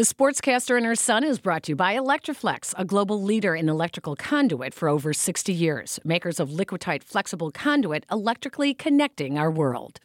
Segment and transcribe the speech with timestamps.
[0.00, 3.68] The Sportscaster and Her Son is brought to you by Electri-Flex, a global leader in
[3.68, 6.00] electrical conduit for over 60 years.
[6.04, 10.00] Makers of Liquatite flexible conduit, electrically connecting our world.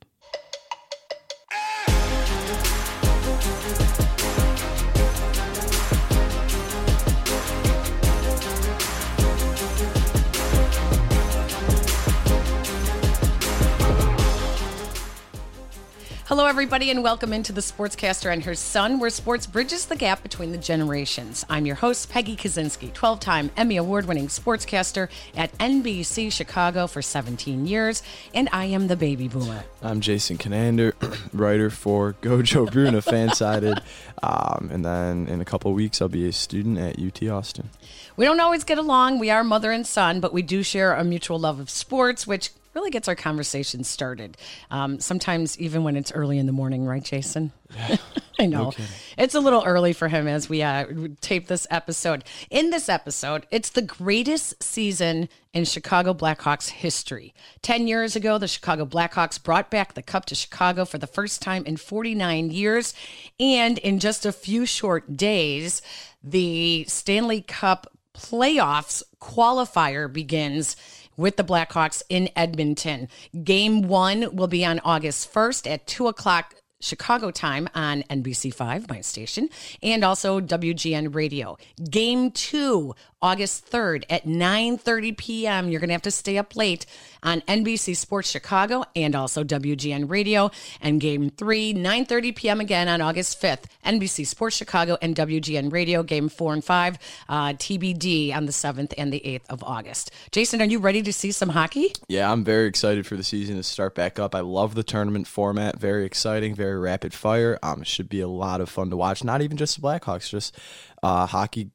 [16.27, 20.23] Hello, everybody, and welcome into the Sportscaster and Her Son, where sports bridges the gap
[20.23, 21.45] between the generations.
[21.51, 25.07] I'm your host, Peggy Kusinski, 12 time Emmy Award winning sportscaster
[25.37, 28.01] at NBC Chicago for 17 years,
[28.33, 29.65] and I am the baby boomer.
[29.83, 30.95] I'm Jason Conander,
[31.31, 33.83] writer for Gojo Bruna, Fansided,
[34.23, 37.69] um, and then in a couple weeks, I'll be a student at UT Austin.
[38.17, 39.19] We don't always get along.
[39.19, 42.49] We are mother and son, but we do share a mutual love of sports, which
[42.75, 44.37] really gets our conversation started.
[44.69, 47.53] Um, sometimes even when it's early in the morning, right, Jason?
[48.39, 48.65] I know.
[48.65, 48.91] No kidding.
[49.17, 50.85] it's a little early for him as we uh,
[51.21, 52.25] tape this episode.
[52.49, 57.33] In this episode, it's the greatest season in Chicago Blackhawks history.
[57.61, 61.41] 10 years ago, the Chicago Blackhawks brought back the cup to Chicago for the first
[61.41, 62.93] time in 49 years.
[63.39, 65.81] And in just a few short days,
[66.21, 70.75] the Stanley Cup playoffs qualifier begins
[71.17, 73.07] with the Blackhawks in Edmonton.
[73.43, 79.01] Game one will be on August 1st at 2 o'clock Chicago time on NBC5, my
[79.01, 79.49] station,
[79.81, 81.57] and also WGN Radio.
[81.89, 85.69] Game two, August 3rd at 9.30 p.m.
[85.69, 86.85] You're going to have to stay up late
[87.23, 90.51] on NBC Sports Chicago and also WGN Radio.
[90.79, 92.61] And game three, 9.30 p.m.
[92.61, 96.03] again on August 5th, NBC Sports Chicago and WGN Radio.
[96.03, 100.11] Game four and five, uh, TBD on the 7th and the 8th of August.
[100.31, 101.93] Jason, are you ready to see some hockey?
[102.07, 104.35] Yeah, I'm very excited for the season to start back up.
[104.35, 105.79] I love the tournament format.
[105.79, 107.59] Very exciting, very rapid fire.
[107.61, 109.23] Um, should be a lot of fun to watch.
[109.23, 110.57] Not even just the Blackhawks, just
[111.03, 111.71] uh, hockey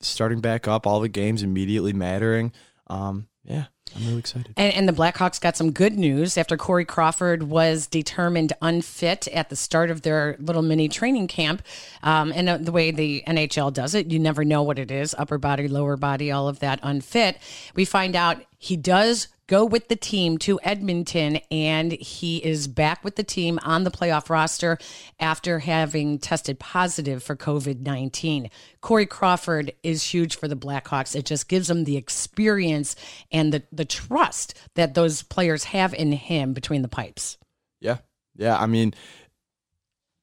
[0.00, 2.52] starting back up, all the games immediately mattering.
[2.88, 4.54] Um, yeah, I'm really excited.
[4.56, 9.50] And, and, the Blackhawks got some good news after Corey Crawford was determined unfit at
[9.50, 11.62] the start of their little mini training camp.
[12.02, 15.14] Um, and uh, the way the NHL does it, you never know what it is
[15.18, 17.38] upper body, lower body, all of that unfit.
[17.74, 23.04] We find out he does go with the team to Edmonton, and he is back
[23.04, 24.78] with the team on the playoff roster
[25.20, 28.48] after having tested positive for COVID 19.
[28.80, 31.14] Corey Crawford is huge for the Blackhawks.
[31.14, 32.96] It just gives them the experience
[33.30, 37.36] and the, the trust that those players have in him between the pipes.
[37.82, 37.98] Yeah.
[38.34, 38.58] Yeah.
[38.58, 38.94] I mean,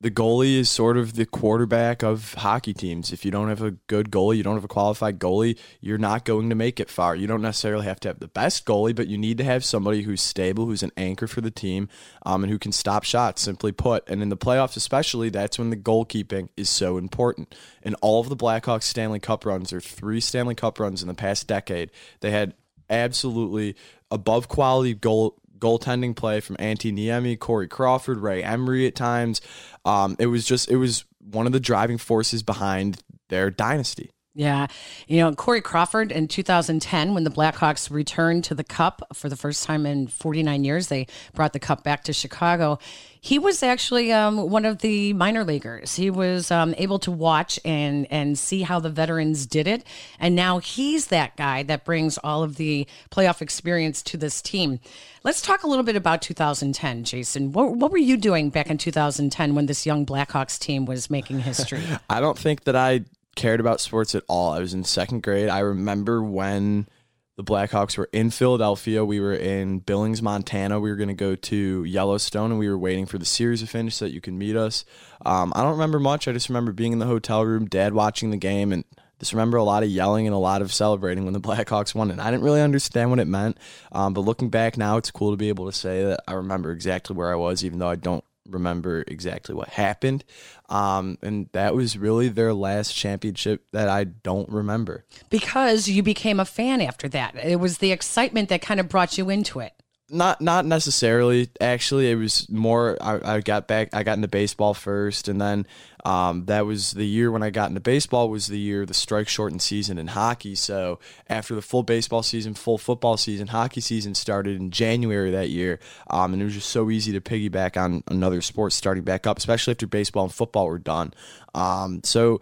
[0.02, 3.14] the goalie is sort of the quarterback of hockey teams.
[3.14, 6.26] If you don't have a good goalie, you don't have a qualified goalie, you're not
[6.26, 7.16] going to make it far.
[7.16, 10.02] You don't necessarily have to have the best goalie, but you need to have somebody
[10.02, 11.88] who's stable, who's an anchor for the team,
[12.26, 14.08] um, and who can stop shots, simply put.
[14.10, 17.54] And in the playoffs, especially, that's when the goalkeeping is so important.
[17.84, 21.14] In all of the Blackhawks Stanley Cup runs, or three Stanley Cup runs in the
[21.14, 21.92] past decade,
[22.22, 22.56] they had
[22.90, 23.76] absolutely
[24.10, 29.40] above quality goal goaltending play from Antti Niemi, Corey Crawford, Ray Emery at times.
[29.86, 34.12] Um, it was just it was one of the driving forces behind their dynasty.
[34.34, 34.68] Yeah.
[35.08, 39.36] You know, Corey Crawford in 2010, when the Blackhawks returned to the Cup for the
[39.36, 42.80] first time in 49 years, they brought the Cup back to Chicago.
[43.24, 45.96] He was actually um, one of the minor leaguers.
[45.96, 49.84] He was um, able to watch and, and see how the veterans did it.
[50.20, 54.80] And now he's that guy that brings all of the playoff experience to this team.
[55.24, 57.52] Let's talk a little bit about 2010, Jason.
[57.52, 61.42] What, what were you doing back in 2010 when this young Blackhawks team was making
[61.42, 61.84] history?
[62.10, 63.02] I don't think that I
[63.36, 64.52] cared about sports at all.
[64.52, 65.48] I was in second grade.
[65.48, 66.88] I remember when
[67.38, 69.06] the Blackhawks were in Philadelphia.
[69.06, 70.80] We were in Billings, Montana.
[70.80, 73.68] We were going to go to Yellowstone, and we were waiting for the series to
[73.68, 74.86] finish so that you can meet us.
[75.26, 76.28] Um, I don't remember much.
[76.28, 78.84] I just remember being in the hotel room, Dad watching the game, and
[79.20, 82.12] just remember a lot of yelling and a lot of celebrating when the Blackhawks won.
[82.12, 83.58] And I didn't really understand what it meant.
[83.92, 86.72] Um, but looking back now, it's cool to be able to say that I remember
[86.72, 90.24] exactly where I was, even though I don't remember exactly what happened.
[90.70, 95.06] Um, and that was really their last championship that I don't remember.
[95.30, 97.36] Because you became a fan after that.
[97.36, 99.74] It was the excitement that kind of brought you into it
[100.12, 102.12] not not necessarily actually.
[102.12, 105.66] It was more I, I, got back i got into baseball first and then
[106.04, 109.28] um, that was the year when i got into baseball was the year the strike
[109.28, 110.56] shortened season in hockey.
[110.56, 115.50] So after the full baseball season full football season hockey season started in january that
[115.50, 115.80] year
[116.10, 119.38] um, and it was just so easy to piggyback on another sport starting back up
[119.38, 121.14] especially after baseball and football were done.
[121.54, 122.42] Um, so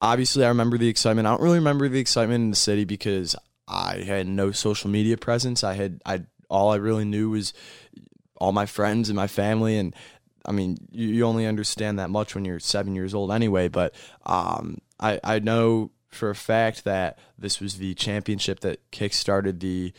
[0.00, 1.26] obviously i remember the excitement.
[1.26, 3.34] I don't really remember the excitement in the city because
[3.68, 5.64] I had no social media presence.
[5.64, 7.52] I had I all I really knew was
[8.36, 9.94] all my friends and my family and
[10.44, 13.68] I mean, you, you only understand that much when you're seven years old anyway.
[13.68, 13.94] But
[14.26, 19.92] um, I I know for a fact that this was the championship that kickstarted the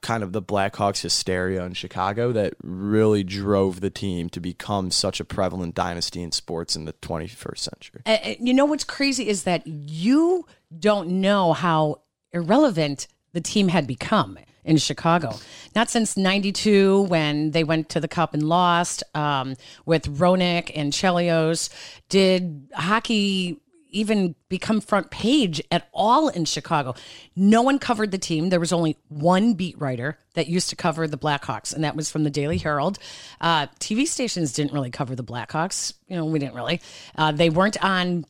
[0.00, 5.18] kind of the Blackhawks hysteria in Chicago that really drove the team to become such
[5.18, 8.36] a prevalent dynasty in sports in the 21st century.
[8.38, 10.46] You know what's crazy is that you
[10.78, 12.02] don't know how
[12.32, 15.34] irrelevant the team had become in Chicago.
[15.74, 20.92] Not since 92 when they went to the Cup and lost um, with Roenick and
[20.92, 21.68] Chelios
[22.08, 23.60] did hockey
[23.94, 26.94] even become front page at all in Chicago.
[27.36, 28.50] No one covered the team.
[28.50, 32.10] There was only one beat writer that used to cover the Blackhawks, and that was
[32.10, 32.98] from the Daily Herald.
[33.40, 35.94] Uh, TV stations didn't really cover the Blackhawks.
[36.08, 36.80] You know, we didn't really.
[37.16, 38.26] Uh, they weren't on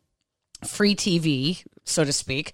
[0.67, 2.53] free TV, so to speak.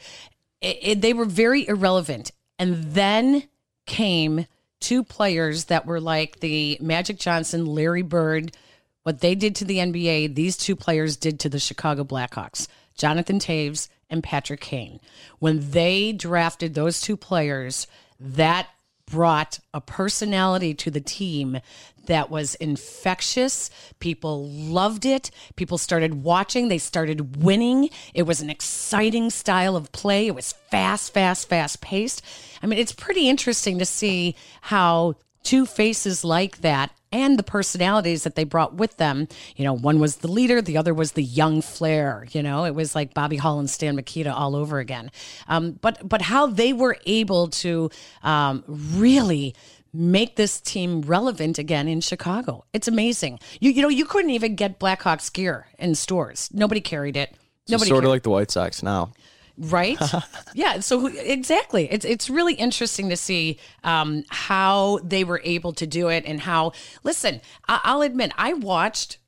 [0.60, 2.30] It, it, they were very irrelevant.
[2.58, 3.44] And then
[3.90, 4.46] came
[4.78, 8.56] two players that were like the Magic Johnson, Larry Bird.
[9.02, 12.68] What they did to the NBA, these two players did to the Chicago Blackhawks.
[12.96, 15.00] Jonathan Toews and Patrick Kane.
[15.40, 17.88] When they drafted those two players,
[18.20, 18.68] that
[19.10, 21.58] brought a personality to the team
[22.06, 23.70] that was infectious.
[24.00, 25.30] People loved it.
[25.56, 26.68] People started watching.
[26.68, 27.90] They started winning.
[28.14, 30.26] It was an exciting style of play.
[30.26, 32.22] It was fast, fast, fast paced.
[32.62, 38.24] I mean, it's pretty interesting to see how two faces like that and the personalities
[38.24, 39.28] that they brought with them.
[39.56, 42.26] You know, one was the leader, the other was the young flair.
[42.30, 45.10] You know, it was like Bobby Hull and Stan Mikita all over again.
[45.48, 47.90] Um, but but how they were able to
[48.22, 49.54] um, really
[49.92, 52.64] make this team relevant again in Chicago.
[52.72, 53.40] It's amazing.
[53.60, 56.48] You you know you couldn't even get Blackhawks gear in stores.
[56.52, 57.34] Nobody carried it.
[57.68, 59.12] Nobody sort carried of like the White Sox now.
[59.60, 59.98] Right?
[60.54, 60.80] yeah.
[60.80, 66.08] So exactly, it's it's really interesting to see um, how they were able to do
[66.08, 66.72] it and how.
[67.04, 69.18] Listen, I- I'll admit, I watched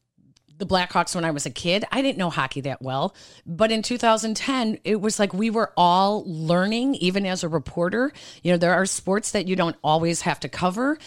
[0.59, 1.85] the Blackhawks when I was a kid.
[1.91, 3.15] I didn't know hockey that well,
[3.45, 8.13] but in 2010, it was like we were all learning, even as a reporter.
[8.43, 10.99] You know, there are sports that you don't always have to cover.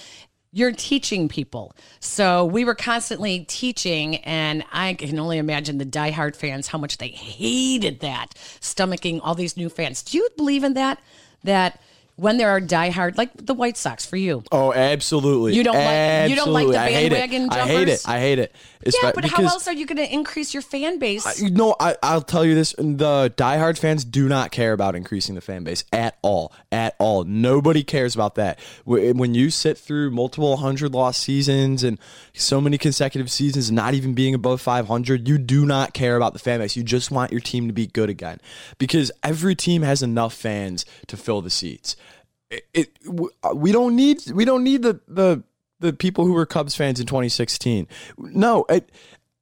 [0.56, 1.76] You're teaching people.
[2.00, 6.98] So we were constantly teaching, and I can only imagine the diehard fans how much
[6.98, 10.02] they hated that, stomaching all these new fans.
[10.02, 11.02] Do you believe in that?
[11.44, 11.82] That
[12.18, 15.54] when there are diehard, like the White Sox for you, Oh, absolutely.
[15.56, 16.78] You don't like- you don't like the Absolutely.
[16.78, 17.16] I hate it.
[17.16, 18.02] bandwagon I hate it.
[18.08, 18.56] I hate it.
[18.82, 21.42] It's yeah, but how else are you going to increase your fan base?
[21.42, 25.34] You know, I, I'll tell you this: the diehard fans do not care about increasing
[25.34, 27.24] the fan base at all, at all.
[27.24, 28.60] Nobody cares about that.
[28.84, 31.98] Wh- When you sit through multiple hundred loss seasons and
[32.34, 36.34] so many consecutive seasons, not even being above five hundred, you do not care about
[36.34, 36.76] the fan base.
[36.76, 38.40] You just want your team to be good again,
[38.78, 41.96] because every team has enough fans to fill the seats.
[42.50, 42.98] It, it
[43.44, 45.44] uh, we don't need we don't need the the
[45.80, 47.88] the people who were Cubs fans in 2016.
[48.18, 48.92] No, it,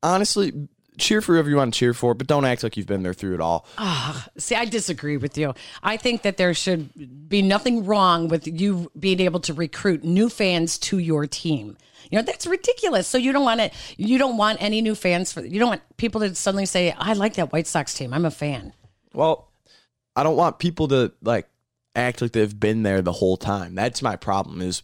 [0.01, 0.67] honestly,
[0.97, 3.13] cheer for whoever you want to cheer for, but don't act like you've been there
[3.13, 3.65] through it all.
[3.77, 5.53] Ah, see, I disagree with you.
[5.81, 10.29] I think that there should be nothing wrong with you being able to recruit new
[10.29, 11.77] fans to your team.
[12.11, 13.07] You know, that's ridiculous.
[13.07, 15.81] So you don't want to you don't want any new fans for you don't want
[15.97, 18.13] people to suddenly say, I like that White Sox team.
[18.13, 18.73] I'm a fan.
[19.13, 19.49] Well,
[20.15, 21.47] I don't want people to like
[21.95, 23.75] act like they've been there the whole time.
[23.75, 24.83] That's my problem is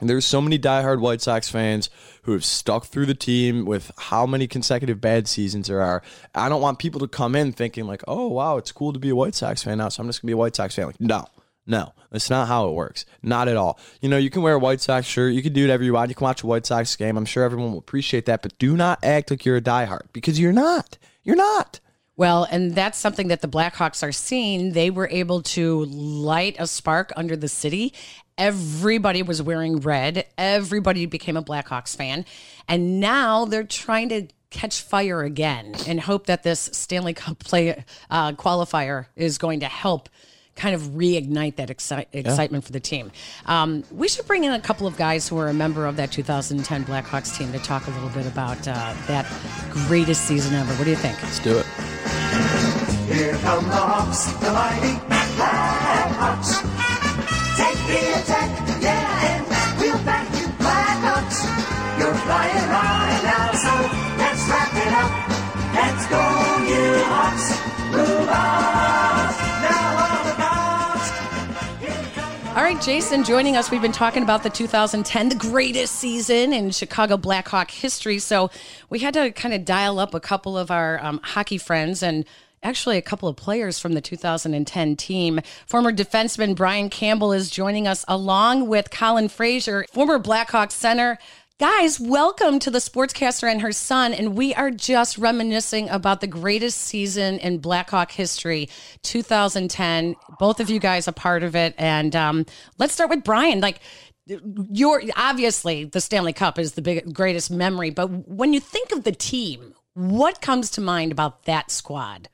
[0.00, 1.88] there's so many diehard White Sox fans
[2.22, 6.02] who have stuck through the team with how many consecutive bad seasons there are.
[6.34, 9.10] I don't want people to come in thinking like, "Oh, wow, it's cool to be
[9.10, 11.00] a White Sox fan now, so I'm just to be a White Sox fan." Like,
[11.00, 11.26] no.
[11.64, 13.04] No, that's not how it works.
[13.22, 13.78] Not at all.
[14.00, 16.08] You know, you can wear a White Sox shirt, you can do whatever you want,
[16.08, 17.16] you can watch a White Sox game.
[17.16, 20.40] I'm sure everyone will appreciate that, but do not act like you're a diehard because
[20.40, 20.98] you're not.
[21.22, 21.78] You're not.
[22.22, 24.74] Well, and that's something that the Blackhawks are seeing.
[24.74, 27.92] They were able to light a spark under the city.
[28.38, 30.26] Everybody was wearing red.
[30.38, 32.24] Everybody became a Blackhawks fan.
[32.68, 37.84] And now they're trying to catch fire again and hope that this Stanley Cup play
[38.08, 40.08] uh, qualifier is going to help
[40.54, 43.10] kind of reignite that exci- excitement for the team.
[43.46, 46.12] Um, we should bring in a couple of guys who are a member of that
[46.12, 49.26] 2010 Blackhawks team to talk a little bit about uh, that
[49.72, 50.72] greatest season ever.
[50.74, 51.20] What do you think?
[51.20, 51.66] Let's do it.
[53.22, 54.98] Here come the Hawks, the mighty
[55.38, 56.58] Blackhawks.
[57.54, 58.50] Take the attack,
[58.82, 59.46] yeah, and
[59.78, 61.38] we'll back you Blackhawks.
[62.00, 63.70] You're flying high now, so
[64.18, 65.12] let's wrap it up.
[65.70, 66.18] Let's go,
[66.66, 67.46] you Hawks.
[67.92, 69.30] Move on.
[69.62, 69.94] Now
[70.42, 71.10] Hawks.
[72.42, 73.70] The All right, Jason, joining us.
[73.70, 78.18] We've been talking about the 2010, the greatest season in Chicago Blackhawk history.
[78.18, 78.50] So
[78.90, 82.24] we had to kind of dial up a couple of our um, hockey friends and
[82.62, 85.40] actually a couple of players from the 2010 team.
[85.66, 91.18] Former defenseman Brian Campbell is joining us along with Colin Fraser, former Blackhawk center.
[91.58, 94.12] Guys, welcome to the Sportscaster and her son.
[94.12, 98.68] And we are just reminiscing about the greatest season in Blackhawk history,
[99.02, 100.16] 2010.
[100.38, 101.74] Both of you guys a part of it.
[101.78, 102.46] And um,
[102.78, 103.60] let's start with Brian.
[103.60, 103.80] Like,
[104.70, 109.02] your obviously the Stanley Cup is the big, greatest memory, but when you think of
[109.02, 112.28] the team, what comes to mind about that squad?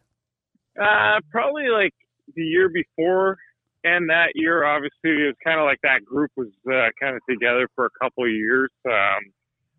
[0.81, 1.93] Uh, probably like
[2.35, 3.39] the year before
[3.85, 7.23] and that year, obviously, it was kind of like that group was uh, kind of
[7.29, 8.71] together for a couple of years.
[8.87, 9.23] Um,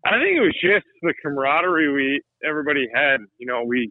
[0.04, 3.20] I think it was just the camaraderie we everybody had.
[3.38, 3.90] You know, we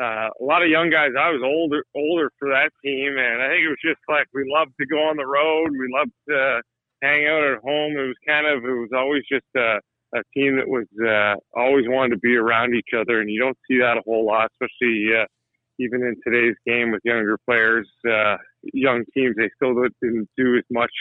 [0.00, 1.10] uh, a lot of young guys.
[1.18, 4.48] I was older older for that team, and I think it was just like we
[4.48, 5.70] loved to go on the road.
[5.72, 6.62] We loved to
[7.02, 7.92] hang out at home.
[7.96, 9.80] It was kind of it was always just a,
[10.16, 13.58] a team that was uh, always wanted to be around each other, and you don't
[13.68, 15.12] see that a whole lot, especially.
[15.12, 15.26] Uh,
[15.80, 18.36] even in today's game with younger players, uh,
[18.72, 20.92] young teams, they still didn't do as much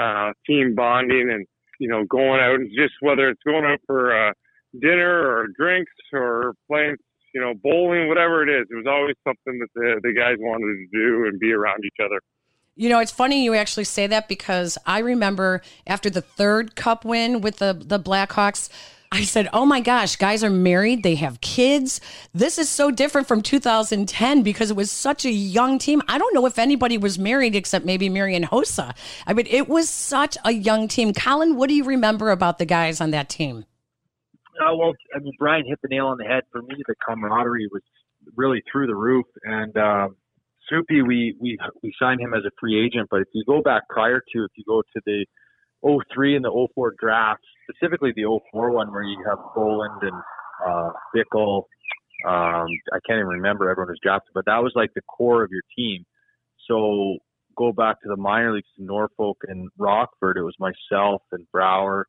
[0.00, 1.46] uh, team bonding and
[1.78, 4.32] you know going out and just whether it's going out for uh,
[4.78, 6.96] dinner or drinks or playing
[7.34, 8.66] you know bowling, whatever it is.
[8.70, 12.04] It was always something that the the guys wanted to do and be around each
[12.04, 12.20] other.
[12.76, 17.04] You know, it's funny you actually say that because I remember after the third cup
[17.04, 18.68] win with the the Blackhawks
[19.12, 22.00] I said, "Oh my gosh, guys are married, they have kids.
[22.32, 26.00] This is so different from 2010 because it was such a young team.
[26.06, 28.94] I don't know if anybody was married except maybe Marian Hossa.
[29.26, 31.12] I mean, it was such a young team.
[31.12, 33.64] Colin, what do you remember about the guys on that team?
[34.60, 36.44] Uh, well, I mean, Brian hit the nail on the head.
[36.52, 37.82] For me, the camaraderie was
[38.36, 39.26] really through the roof.
[39.42, 40.16] And um,
[40.68, 43.08] Soupy, we we we signed him as a free agent.
[43.10, 45.26] But if you go back prior to, if you go to the
[45.82, 50.22] 03 and the 04 drafts, specifically the 04 one where you have Bolland and
[50.66, 51.64] uh, Bickell.
[52.26, 55.50] Um, I can't even remember everyone who's drafted, but that was like the core of
[55.50, 56.04] your team.
[56.68, 57.18] So
[57.56, 60.36] go back to the minor leagues in Norfolk and Rockford.
[60.36, 62.06] It was myself and Brouwer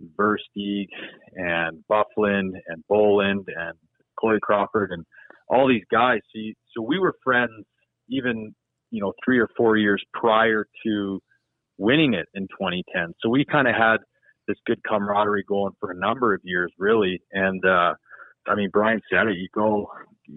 [0.00, 0.88] and Versteeg
[1.34, 3.74] and Byfuglien and Bolland and
[4.20, 5.04] Corey Crawford and
[5.48, 6.20] all these guys.
[6.32, 7.64] So, you, so we were friends
[8.08, 8.54] even,
[8.90, 11.20] you know, three or four years prior to
[11.78, 13.14] winning it in 2010.
[13.20, 13.98] So we kind of had
[14.48, 17.20] this good camaraderie going for a number of years, really.
[17.32, 17.94] And uh,
[18.48, 19.36] I mean, Brian said it.
[19.36, 19.88] You go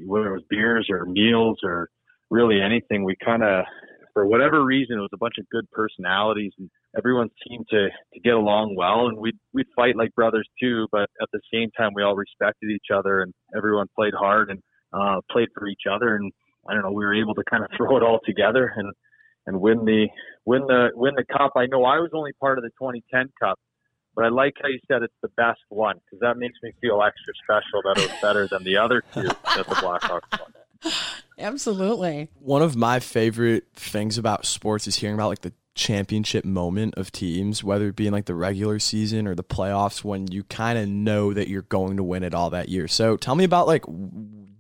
[0.06, 1.90] whether it was beers or meals or
[2.30, 3.04] really anything.
[3.04, 3.66] We kind of,
[4.14, 8.20] for whatever reason, it was a bunch of good personalities, and everyone seemed to to
[8.24, 9.08] get along well.
[9.08, 12.70] And we'd we'd fight like brothers too, but at the same time, we all respected
[12.70, 14.60] each other, and everyone played hard and
[14.94, 16.16] uh, played for each other.
[16.16, 16.32] And
[16.70, 18.92] I don't know, we were able to kind of throw it all together and
[19.48, 20.08] and win the
[20.46, 21.54] win the win the cup.
[21.56, 23.60] I know I was only part of the 2010 Cup,
[24.16, 27.02] but I like how you said it's the best one because that makes me feel
[27.02, 30.54] extra special that it was better than the other two that the Blackhawks won.
[31.38, 32.30] Absolutely.
[32.40, 37.12] One of my favorite things about sports is hearing about like the championship moment of
[37.12, 40.78] teams, whether it be in like the regular season or the playoffs, when you kind
[40.78, 42.88] of know that you're going to win it all that year.
[42.88, 43.86] So tell me about like,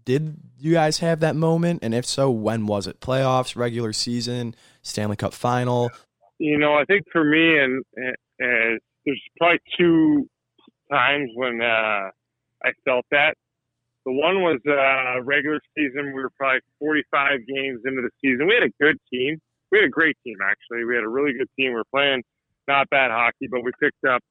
[0.05, 1.79] did you guys have that moment?
[1.84, 3.00] And if so, when was it?
[3.00, 5.91] Playoffs, regular season, Stanley Cup final?
[6.39, 7.84] You know, I think for me, and,
[8.39, 10.29] and there's probably two
[10.91, 12.10] times when uh,
[12.63, 13.36] I felt that.
[14.05, 16.08] The one was uh, regular season.
[16.08, 18.48] We were probably 45 games into the season.
[18.48, 19.39] We had a good team.
[19.72, 20.86] We had a great team, actually.
[20.86, 21.70] We had a really good team.
[21.70, 22.24] We were playing
[22.67, 24.22] not bad hockey, but we picked up.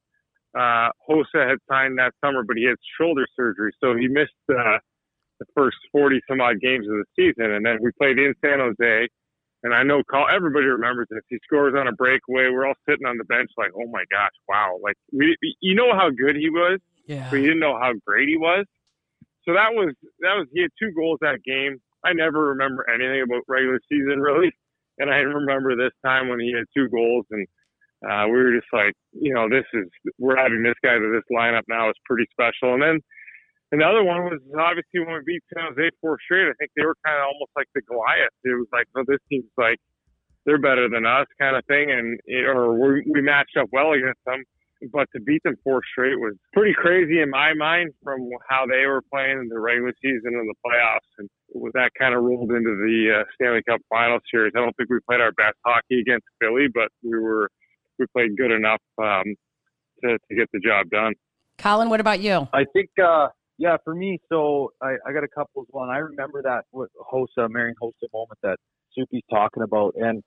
[0.54, 4.78] Uh, Hossa had signed that summer, but he had shoulder surgery, so he missed uh,
[5.38, 7.52] the first 40 some odd games of the season.
[7.52, 9.08] And then we played in San Jose,
[9.62, 12.48] and I know call everybody remembers if He scores on a breakaway.
[12.50, 14.78] We're all sitting on the bench like, oh my gosh, wow!
[14.82, 17.28] Like we, you know how good he was, Yeah.
[17.30, 18.64] but you didn't know how great he was.
[19.46, 21.76] So that was that was he had two goals that game.
[22.04, 24.50] I never remember anything about regular season really,
[24.98, 27.46] and I remember this time when he had two goals, and
[28.08, 29.84] uh, we were just like, you know, this is
[30.18, 32.72] we're adding this guy to this lineup now is pretty special.
[32.74, 33.00] And then
[33.72, 36.48] and the other one was obviously when we beat San Jose four straight.
[36.48, 38.34] I think they were kind of almost like the Goliath.
[38.42, 39.78] It was like, no, this team's like
[40.44, 44.20] they're better than us, kind of thing, and or we, we matched up well against
[44.26, 44.42] them.
[44.92, 48.86] But to beat them four straight was pretty crazy in my mind from how they
[48.86, 52.50] were playing in the regular season and the playoffs, and with that kind of rolled
[52.50, 54.52] into the uh, Stanley Cup Final Series.
[54.56, 57.50] I don't think we played our best hockey against Philly, but we were
[57.98, 59.36] we played good enough um,
[60.02, 61.12] to to get the job done.
[61.58, 62.48] Colin, what about you?
[62.54, 63.28] I think, uh,
[63.60, 65.84] yeah, for me, so I, I got a couple as well.
[65.84, 68.56] And I remember that with Hossa, Marian Hossa moment that
[68.94, 69.92] Soupy's talking about.
[69.96, 70.22] And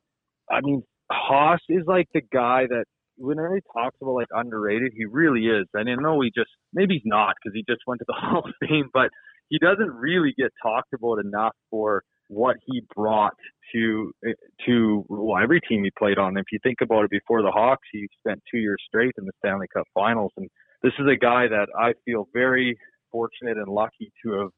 [0.52, 2.86] I mean, Haas is like the guy that
[3.18, 5.66] whenever he talks about like underrated, he really is.
[5.76, 8.14] I And I know he just, maybe he's not because he just went to the
[8.18, 9.10] Hall of Fame, but
[9.50, 13.34] he doesn't really get talked about enough for what he brought
[13.74, 14.34] to eh,
[14.68, 16.38] to well, every team he played on.
[16.38, 19.32] If you think about it, before the Hawks, he spent two years straight in the
[19.40, 20.48] Stanley Cup Finals, and
[20.84, 22.78] this is a guy that I feel very
[23.14, 24.50] fortunate and lucky to have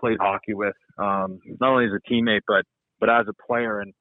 [0.00, 2.64] played hockey with, um, not only as a teammate but
[2.98, 3.80] but as a player.
[3.80, 3.92] And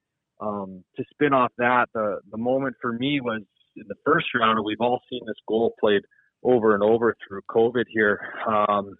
[0.41, 3.43] um, to spin off that, the the moment for me was
[3.75, 6.01] in the first round, we've all seen this goal played
[6.43, 8.19] over and over through COVID here.
[8.47, 8.95] Um,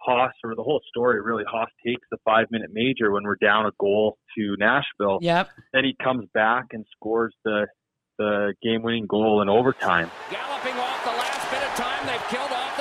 [0.00, 3.66] Haas, or the whole story really, Haas takes the five minute major when we're down
[3.66, 5.18] a goal to Nashville.
[5.22, 5.48] Yep.
[5.72, 7.66] Then he comes back and scores the
[8.18, 10.10] the game winning goal in overtime.
[10.30, 12.73] Galloping off the last bit of time, they've killed off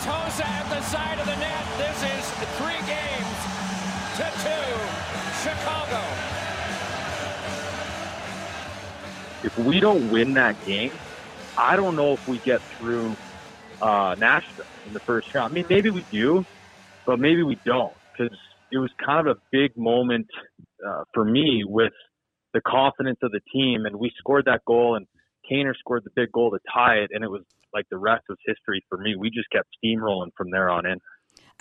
[0.00, 1.64] It Hossa at the side of the net.
[1.76, 3.36] This is three games
[4.16, 5.00] to two.
[5.42, 6.00] Chicago.
[9.44, 10.92] If we don't win that game,
[11.58, 13.14] I don't know if we get through
[13.82, 15.52] uh, Nashville in the first round.
[15.52, 16.46] I mean, maybe we do,
[17.04, 18.34] but maybe we don't because
[18.72, 20.28] it was kind of a big moment
[20.86, 21.92] uh, for me with
[22.54, 25.06] the confidence of the team, and we scored that goal, and
[25.50, 27.42] Kaner scored the big goal to tie it, and it was
[27.72, 29.16] like the rest was history for me.
[29.16, 30.98] We just kept steamrolling from there on in.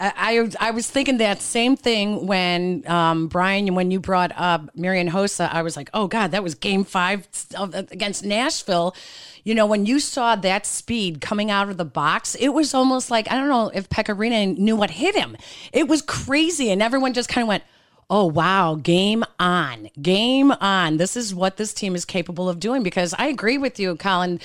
[0.01, 5.10] I, I was thinking that same thing when um, Brian when you brought up Marian
[5.10, 5.53] Hossa.
[5.53, 8.96] I was like, oh God, that was Game Five against Nashville.
[9.43, 13.12] You know, when you saw that speed coming out of the box, it was almost
[13.12, 15.36] like I don't know if Pekka Rinne knew what hit him.
[15.74, 17.63] It was crazy, and everyone just kind of went.
[18.09, 19.89] Oh wow, game on.
[20.01, 20.97] Game on.
[20.97, 24.39] This is what this team is capable of doing because I agree with you, Colin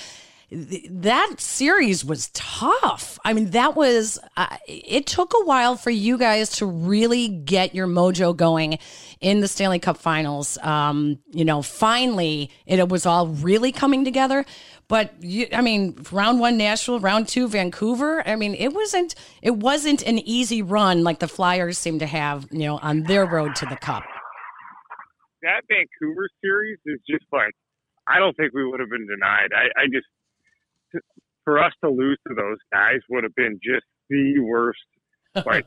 [0.51, 3.19] that series was tough.
[3.25, 7.75] I mean, that was, uh, it took a while for you guys to really get
[7.75, 8.79] your mojo going
[9.21, 10.59] in the Stanley Cup finals.
[10.59, 14.45] Um, you know, finally, it was all really coming together.
[14.89, 18.27] But you, I mean, round one Nashville, round two Vancouver.
[18.29, 22.47] I mean, it wasn't it wasn't an easy run like the Flyers seem to have,
[22.51, 24.05] you know, on their road to the Cup.
[25.43, 27.53] that Vancouver series is just like
[28.07, 29.49] I don't think we would have been denied.
[29.55, 30.07] I, I just
[31.45, 34.81] for us to lose to those guys would have been just the worst
[35.47, 35.67] like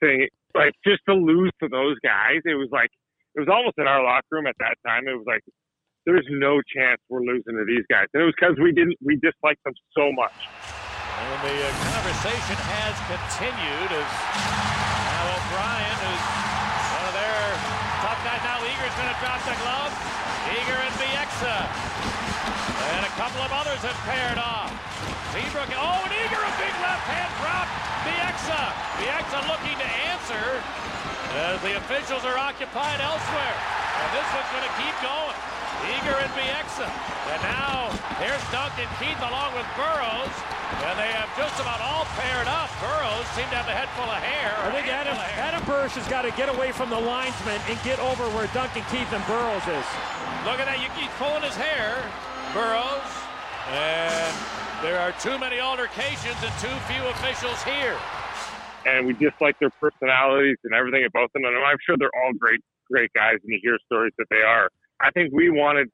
[0.00, 0.28] thing.
[0.54, 2.90] Like just to lose to those guys, it was like
[3.34, 5.06] it was almost in our locker room at that time.
[5.06, 5.44] It was like
[6.08, 9.20] there's no chance we're losing to these guys, and it was because we didn't we
[9.20, 10.32] disliked them so much.
[10.32, 16.24] And the uh, conversation has continued as now O'Brien, who's
[16.96, 17.44] one of their
[18.00, 18.40] top guys.
[18.40, 19.92] Now Eager's going to drop the glove.
[20.48, 21.56] Eager and Bieksa.
[22.88, 24.72] And a couple of others have paired off.
[25.36, 25.68] Seabrook.
[25.76, 27.68] Oh, and Eager, a big left hand drop.
[28.08, 28.62] Bieksa.
[28.96, 30.46] Bieksa looking to answer
[31.52, 33.56] as the officials are occupied elsewhere.
[34.00, 35.47] And this one's going to keep going.
[35.86, 36.88] Eager and Bieksa.
[37.30, 40.34] And now here's Duncan Keith along with Burrows.
[40.84, 42.68] And they have just about all paired up.
[42.82, 44.52] Burrows seem to have a head full of hair.
[44.62, 47.98] I think Adam, Adam Burish has got to get away from the linesman and get
[47.98, 49.86] over where Duncan Keith and Burrows is.
[50.46, 50.78] Look at that.
[50.82, 51.98] You keep pulling his hair,
[52.52, 53.08] Burrows.
[53.72, 54.34] And
[54.84, 57.96] there are too many altercations and too few officials here.
[58.86, 61.44] and we just like their personalities and everything about them.
[61.44, 62.60] And I'm sure they're all great,
[62.90, 64.68] great guys, and you hear stories that they are.
[65.00, 65.88] I think we wanted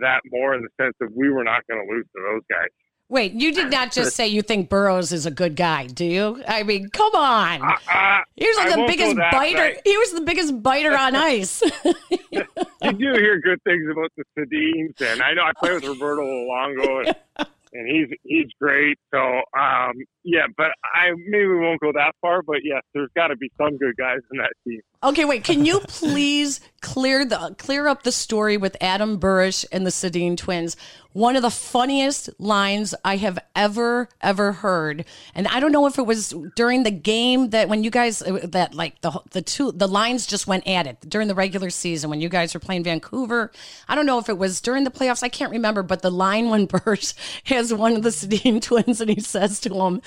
[0.00, 2.68] that more in the sense that we were not going to lose to those guys.
[3.08, 6.42] Wait, you did not just say you think Burrows is a good guy, do you?
[6.48, 7.60] I mean, come on.
[7.62, 9.76] Uh, He was I the biggest biter.
[9.84, 11.60] He was the biggest biter on ice.
[11.84, 12.42] you
[12.80, 17.06] do hear good things about the Sedins, and I know I play with Roberto Luongo,
[17.06, 17.16] and,
[17.74, 18.96] and he's he's great.
[19.12, 19.92] So um,
[20.24, 22.40] yeah, but I maybe we won't go that far.
[22.40, 24.80] But yes, there's got to be some good guys in that team.
[25.04, 25.42] Okay, wait.
[25.42, 30.36] Can you please clear the clear up the story with Adam Burish and the Sedin
[30.36, 30.76] twins?
[31.12, 35.98] One of the funniest lines I have ever ever heard, and I don't know if
[35.98, 39.72] it was during the game that when you guys uh, that like the the two
[39.72, 42.84] the lines just went at it during the regular season when you guys were playing
[42.84, 43.50] Vancouver.
[43.88, 45.24] I don't know if it was during the playoffs.
[45.24, 49.10] I can't remember, but the line when Burish has one of the Sedin twins and
[49.10, 50.00] he says to him,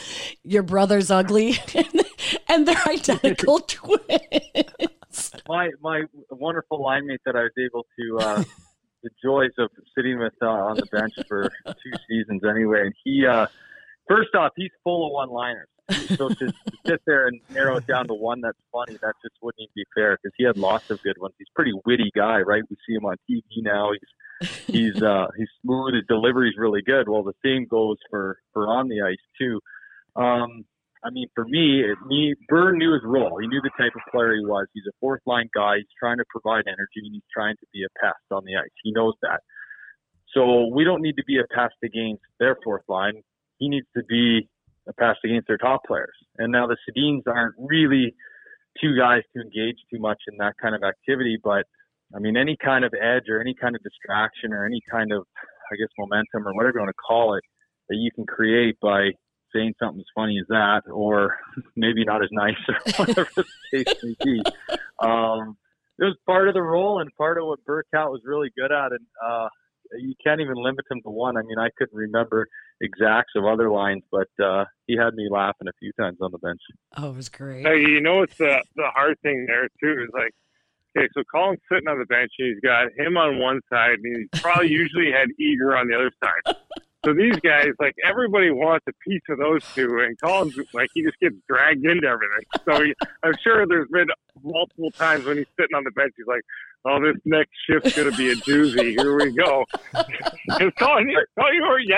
[0.44, 1.60] "Your brother's ugly,"
[2.50, 5.32] and they're identical twins.
[5.48, 8.44] my my wonderful line mate that I was able to uh,
[9.04, 12.82] the joys of sitting with uh, on the bench for two seasons anyway.
[12.86, 13.48] And he uh,
[14.08, 15.68] first off, he's full of one-liners.
[16.18, 16.54] So to, to
[16.88, 19.86] sit there and narrow it down to one that's funny, that just wouldn't even be
[19.94, 21.36] fair because he had lots of good ones.
[21.38, 22.64] He's a pretty witty guy, right?
[22.68, 23.92] We see him on TV now.
[23.92, 25.94] He's he's uh, he's smooth.
[25.94, 27.08] His delivery's really good.
[27.08, 29.60] Well, the same goes for for on the ice too.
[30.16, 30.66] Um,
[31.06, 33.38] I mean, for me, me, Burr knew his role.
[33.40, 34.66] He knew the type of player he was.
[34.74, 35.78] He's a fourth line guy.
[35.78, 38.74] He's trying to provide energy and he's trying to be a pest on the ice.
[38.84, 39.42] He knows that.
[40.34, 43.22] So we don't need to be a pest against their fourth line.
[43.60, 44.50] He needs to be
[44.88, 46.16] a pest against their top players.
[46.38, 48.16] And now the Sedins aren't really
[48.82, 51.66] two guys to engage too much in that kind of activity, but
[52.16, 55.24] I mean, any kind of edge or any kind of distraction or any kind of,
[55.72, 57.44] I guess, momentum or whatever you want to call it
[57.90, 59.12] that you can create by
[59.56, 61.38] saying something as funny as that, or
[61.76, 64.44] maybe not as nice, or whatever the case may be.
[65.02, 65.58] Um,
[65.98, 68.92] it was part of the role and part of what Burkett was really good at,
[68.92, 69.48] and uh,
[69.94, 71.38] you can't even limit him to one.
[71.38, 72.48] I mean, I couldn't remember
[72.82, 76.38] exacts of other lines, but uh, he had me laughing a few times on the
[76.38, 76.60] bench.
[76.98, 77.64] Oh, it was great.
[77.64, 80.34] Like, you know, it's the the hard thing there too is like,
[80.98, 84.28] okay, so Colin's sitting on the bench and he's got him on one side and
[84.32, 86.56] he's probably usually had Eager on the other side.
[87.06, 91.04] So these guys, like everybody wants a piece of those two, and Colin's like he
[91.04, 92.46] just gets dragged into everything.
[92.66, 94.08] So he, I'm sure there's been
[94.44, 96.42] multiple times when he's sitting on the bench, he's like,
[96.84, 99.00] "Oh, this next shift's gonna be a doozy.
[99.00, 99.66] Here we go."
[100.80, 101.24] Colin, you,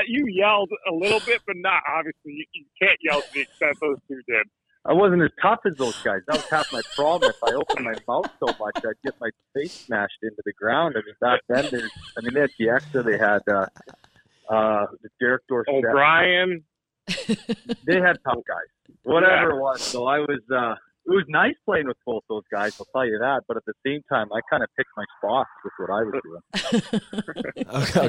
[0.08, 2.34] you yelled a little bit, but not obviously.
[2.34, 4.46] You, you can't yell to the extent those two did.
[4.88, 6.22] I wasn't as tough as those guys.
[6.28, 7.30] That was half my problem.
[7.30, 10.96] If I opened my mouth so much, I'd get my face smashed into the ground.
[10.98, 13.04] I mean, back then, there's, I mean, they had the extra.
[13.04, 13.65] They had uh,
[14.49, 15.73] uh, the Derek Dorsett.
[15.73, 16.63] O'Brien,
[17.88, 18.69] They had tough guys,
[19.03, 19.81] whatever it was.
[19.81, 20.41] So I was.
[20.51, 20.75] uh
[21.07, 22.75] It was nice playing with both those guys.
[22.79, 23.43] I'll tell you that.
[23.47, 26.15] But at the same time, I kind of picked my spots with what I was
[26.27, 26.43] doing.
[27.79, 28.07] Okay.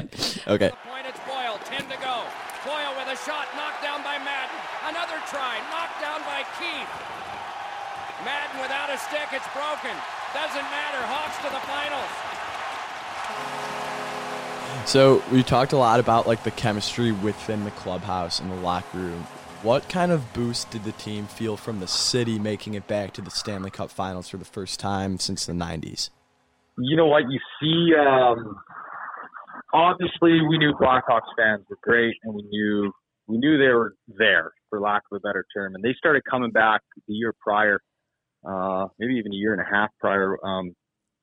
[0.55, 0.71] okay.
[0.83, 2.15] Point it's Boyle, 10 to go.
[2.67, 4.59] Boyle with a shot knocked down by Madden.
[4.91, 6.91] Another try, knocked down by Keith.
[8.27, 9.95] Madden without a stick, it's broken.
[10.35, 10.99] Doesn't matter.
[11.07, 12.11] Hawks to the finals.
[14.89, 18.97] So we talked a lot about like the chemistry within the clubhouse and the locker
[18.97, 19.27] room.
[19.61, 23.21] What kind of boost did the team feel from the city making it back to
[23.21, 26.09] the Stanley Cup Finals for the first time since the '90s?
[26.79, 28.55] you know what you see um
[29.73, 32.91] obviously we knew blackhawks fans were great and we knew
[33.27, 36.51] we knew they were there for lack of a better term and they started coming
[36.51, 37.81] back the year prior
[38.47, 40.73] uh maybe even a year and a half prior um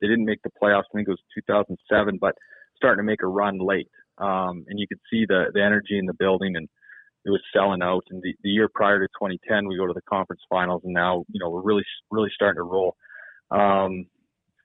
[0.00, 2.34] they didn't make the playoffs i think it was 2007 but
[2.76, 6.06] starting to make a run late um and you could see the the energy in
[6.06, 6.68] the building and
[7.24, 10.02] it was selling out and the, the year prior to 2010 we go to the
[10.08, 12.96] conference finals and now you know we're really really starting to roll
[13.50, 14.06] um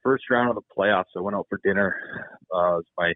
[0.02, 1.96] first round of the playoffs, I went out for dinner.
[2.54, 3.12] Uh, it was my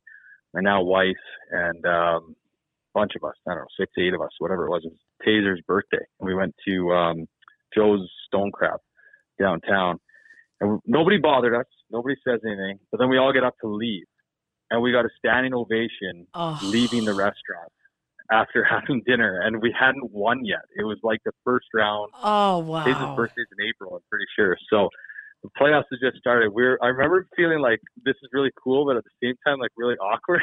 [0.55, 1.13] my now wife
[1.51, 3.35] and um, a bunch of us.
[3.47, 4.83] I don't know, six, eight of us, whatever it was.
[4.85, 7.27] It was Tazer's birthday, and we went to um,
[7.75, 8.81] Joe's Stone Crab
[9.39, 9.99] downtown.
[10.61, 11.67] And nobody bothered us.
[11.91, 12.79] Nobody says anything.
[12.91, 14.07] But then we all get up to leave,
[14.71, 16.59] and we got a standing ovation Oh.
[16.65, 17.73] leaving the restaurant
[18.31, 20.63] after having dinner, and we hadn't won yet.
[20.77, 22.11] It was like the first round.
[22.23, 22.85] Oh wow!
[22.85, 24.57] His birthday's in April, I'm pretty sure.
[24.71, 24.89] So
[25.43, 26.51] the playoffs have just started.
[26.53, 29.71] We're I remember feeling like this is really cool, but at the same time like
[29.77, 30.43] really awkward.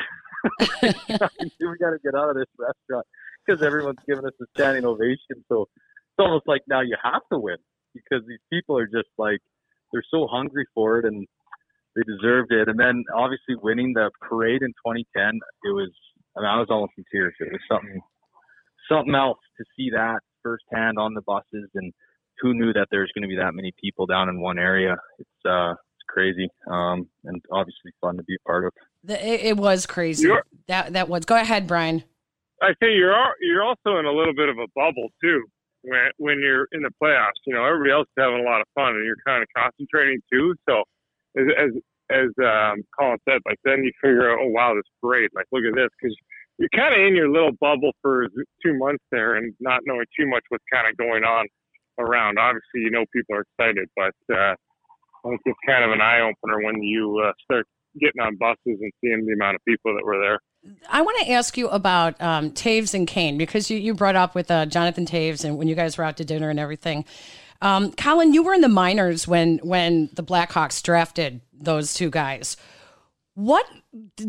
[0.81, 3.05] we got to get out of this restaurant
[3.45, 5.43] because everyone's giving us a standing ovation.
[5.49, 7.57] So it's almost like now you have to win
[7.93, 9.39] because these people are just like
[9.91, 11.27] they're so hungry for it and
[11.95, 12.67] they deserved it.
[12.67, 15.91] And then obviously winning the parade in 2010, it was
[16.37, 17.33] I mean I was almost in tears.
[17.39, 18.01] It was something
[18.89, 21.93] something else to see that firsthand on the buses and
[22.41, 24.95] who knew that there's going to be that many people down in one area.
[25.19, 25.75] It's uh,
[26.09, 28.73] crazy, um, and obviously fun to be a part of.
[29.03, 30.27] The- It, it was crazy.
[30.27, 31.25] You're- that that was.
[31.25, 32.03] Go ahead, Brian.
[32.61, 35.43] I say you're you're also in a little bit of a bubble too
[35.83, 37.39] when when you're in the playoffs.
[37.45, 40.21] You know, everybody else is having a lot of fun, and you're kind of concentrating
[40.31, 40.55] too.
[40.67, 40.83] So,
[41.37, 41.71] as as,
[42.09, 45.29] as um, Colin said, like then you figure out, oh wow, this is great.
[45.35, 46.15] Like look at this because
[46.57, 48.27] you're kind of in your little bubble for
[48.63, 51.45] two months there, and not knowing too much what's kind of going on
[51.99, 52.37] around.
[52.37, 54.55] Obviously, you know people are excited, but uh,
[55.25, 57.65] I it's kind of an eye opener when you uh, start
[57.99, 60.39] getting on buses and seeing the amount of people that were there.
[60.89, 64.33] I want to ask you about um, Toews and Kane because you, you brought up
[64.33, 67.05] with uh, Jonathan Toews and when you guys were out to dinner and everything.
[67.63, 72.57] Um, Colin, you were in the minors when when the Blackhawks drafted those two guys.
[73.35, 73.65] What?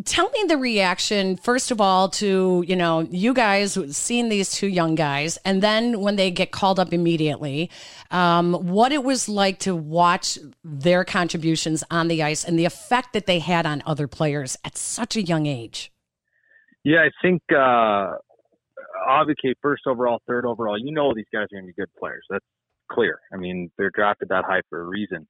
[0.04, 4.68] Tell me the reaction first of all to you know you guys seeing these two
[4.68, 7.70] young guys, and then when they get called up immediately,
[8.12, 13.14] um, what it was like to watch their contributions on the ice and the effect
[13.14, 15.90] that they had on other players at such a young age.
[16.84, 18.12] Yeah, I think uh,
[19.08, 20.78] obviously first overall, third overall.
[20.78, 22.24] You know these guys are going to be good players.
[22.30, 22.44] That's
[22.90, 23.18] clear.
[23.32, 25.26] I mean, they're drafted that high for a reason.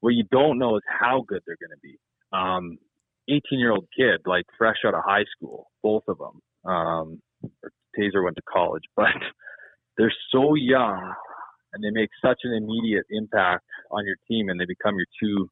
[0.00, 1.98] What you don't know is how good they're going to be.
[2.32, 2.78] Um,
[3.28, 6.72] 18 year old kid, like fresh out of high school, both of them.
[6.72, 7.22] Um,
[7.98, 9.06] Tazer went to college, but
[9.96, 11.14] they're so young
[11.72, 15.48] and they make such an immediate impact on your team, and they become your two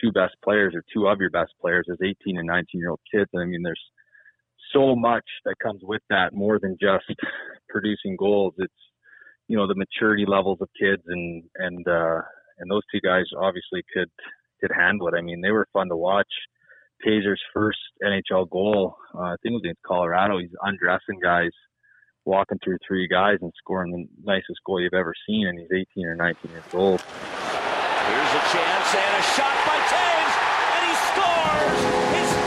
[0.00, 3.00] two best players or two of your best players as 18 and 19 year old
[3.12, 3.28] kids.
[3.32, 3.80] And I mean, there's
[4.72, 7.04] so much that comes with that more than just
[7.68, 8.54] producing goals.
[8.58, 8.72] It's
[9.48, 12.20] you know the maturity levels of kids and and uh,
[12.58, 14.10] and those two guys obviously could
[14.60, 15.14] could handle it.
[15.16, 16.30] I mean, they were fun to watch.
[17.04, 20.38] Tazer's first NHL goal, uh, I think it was against Colorado.
[20.38, 21.50] He's undressing guys,
[22.24, 26.06] walking through three guys and scoring the nicest goal you've ever seen, and he's 18
[26.06, 27.00] or 19 years old.
[27.00, 30.34] Here's a chance and a shot by Toews,
[30.74, 31.80] and he scores
[32.14, 32.41] his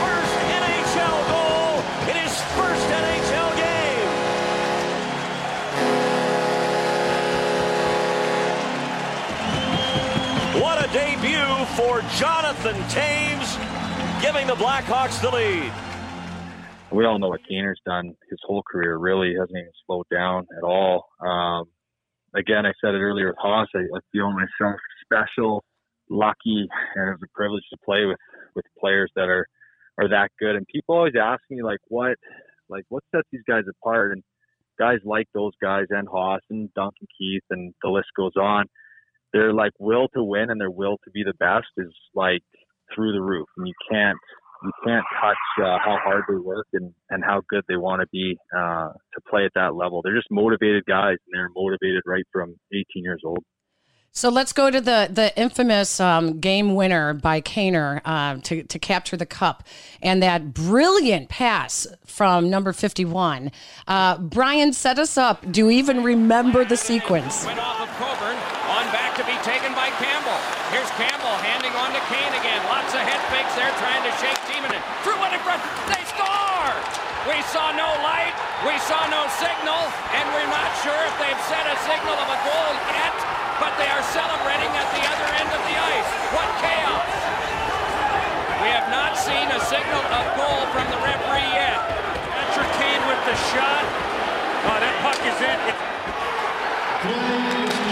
[10.60, 15.70] What a debut for Jonathan Toews, giving the Blackhawks the lead.
[16.90, 18.96] we all know what Kaner's done his whole career.
[18.96, 21.08] Really hasn't even slowed down at all.
[21.20, 21.64] Um,
[22.34, 23.68] again, I said it earlier with Haas.
[23.74, 25.62] I, I feel myself special,
[26.08, 28.18] lucky, and it's a privilege to play with
[28.54, 29.46] with players that are
[29.98, 30.56] are that good.
[30.56, 32.16] And people always ask me like, what
[32.70, 34.12] like what sets these guys apart?
[34.12, 34.22] And
[34.78, 38.64] guys like those guys and Haas and Duncan Keith and the list goes on.
[39.36, 42.40] Their like will to win and their will to be the best is like
[42.94, 44.16] through the roof, and you can't
[44.62, 48.06] you can't touch uh, how hard they work and, and how good they want to
[48.10, 50.00] be uh, to play at that level.
[50.02, 53.44] They're just motivated guys, and they're motivated right from 18 years old.
[54.16, 58.78] So let's go to the the infamous um, game winner by Kaner uh, to to
[58.78, 59.62] capture the cup,
[60.00, 63.52] and that brilliant pass from number fifty one.
[63.86, 65.44] Uh, Brian set us up.
[65.52, 67.44] Do you even remember the sequence?
[67.44, 70.34] Went off of Coburn, on back to be taken by Campbell.
[70.74, 72.58] Here's Campbell handing on to Kane again.
[72.66, 74.82] Lots of head fakes there, trying to shake Timonen.
[75.06, 76.74] Through one in front, they score!
[77.30, 78.34] We saw no light,
[78.66, 79.78] we saw no signal,
[80.18, 83.14] and we're not sure if they've set a signal of a goal yet,
[83.62, 86.10] but they are celebrating at the other end of the ice.
[86.34, 87.06] What chaos!
[88.66, 91.78] We have not seen a signal of goal from the referee yet.
[92.34, 93.86] Patrick Kane with the shot.
[94.66, 95.58] Oh, that puck is in.
[95.70, 97.85] It's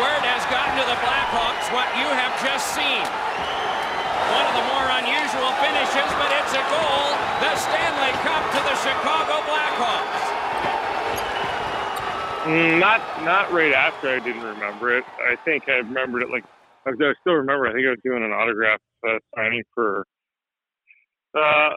[0.00, 3.04] Word has gotten to the Blackhawks what you have just seen.
[4.16, 7.06] One of the more unusual finishes, but it's a goal.
[7.44, 10.24] The Stanley Cup to the Chicago Blackhawks.
[12.44, 15.04] Mm, Not not right after I didn't remember it.
[15.20, 16.44] I think I remembered it like
[16.86, 17.68] I still remember.
[17.68, 20.06] I think I was doing an autograph uh, signing for
[21.38, 21.70] uh,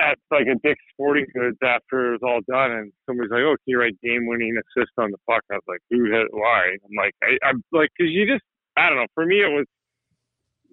[0.00, 3.56] at like a Dick's Sporting Goods after it was all done, and somebody's like, "Oh,
[3.60, 6.10] can you write game-winning assist on the puck?" I was like, "Who?
[6.10, 8.44] Had, why?" I'm like, I, "I'm like, because you just
[8.76, 9.12] I don't know.
[9.14, 9.66] For me, it was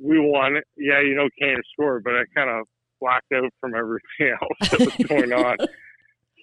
[0.02, 0.62] we won.
[0.78, 2.66] Yeah, you know, can't score, but I kind of
[3.02, 5.58] blacked out from everything else that was going on."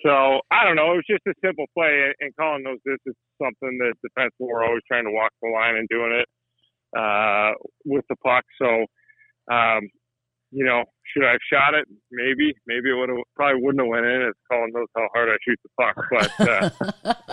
[0.04, 0.92] So I don't know.
[0.92, 4.64] It was just a simple play, and Colin knows this is something that defensemen were
[4.64, 6.28] always trying to walk the line and doing it
[6.96, 7.52] uh,
[7.84, 8.44] with the puck.
[8.60, 8.86] So,
[9.50, 9.88] um,
[10.54, 11.84] you know, should I have shot it?
[12.12, 14.22] Maybe, maybe it would have probably wouldn't have went in.
[14.22, 16.70] As Colin knows how hard I shoot the puck, but uh,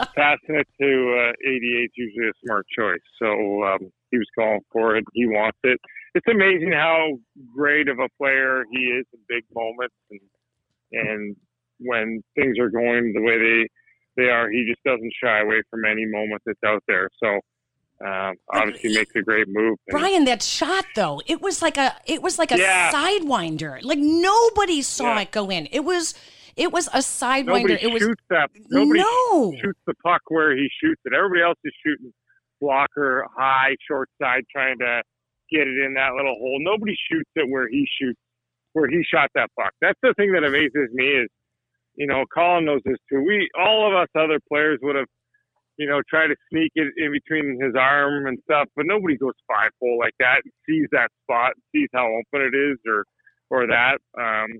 [0.17, 3.05] passing it to uh, 88 is usually a smart choice.
[3.21, 3.29] So
[3.63, 5.05] um, he was calling for it.
[5.13, 5.79] He wants it.
[6.15, 7.13] It's amazing how
[7.55, 10.19] great of a player he is in big moments and
[10.93, 11.35] and
[11.79, 13.67] when things are going the way they
[14.17, 17.09] they are, he just doesn't shy away from any moment that's out there.
[17.23, 17.39] So
[18.05, 19.77] um, obviously makes a great move.
[19.87, 22.91] And Brian, that shot though, it was like a it was like a Yeah.
[22.91, 23.83] sidewinder.
[23.83, 25.21] Like nobody saw Yeah.
[25.21, 25.67] it go in.
[25.71, 26.13] It was
[26.57, 27.45] it was a sidewinder.
[27.45, 28.49] nobody It was shoots that.
[28.69, 29.53] Nobody no.
[29.61, 31.13] shoots the puck where he shoots it.
[31.13, 32.11] Everybody else is shooting
[32.59, 35.01] blocker, high, short side, trying to
[35.51, 36.59] get it in that little hole.
[36.61, 38.19] Nobody shoots it where he shoots,
[38.73, 39.71] where he shot that puck.
[39.81, 41.27] That's the thing that amazes me is,
[41.95, 43.21] you know, Colin knows this too.
[43.25, 45.07] We, all of us other players would have,
[45.77, 49.33] you know, try to sneak it in between his arm and stuff, but nobody goes
[49.47, 53.05] five hole like that and sees that spot, sees how open it is or,
[53.49, 53.97] or that.
[54.17, 54.59] Um,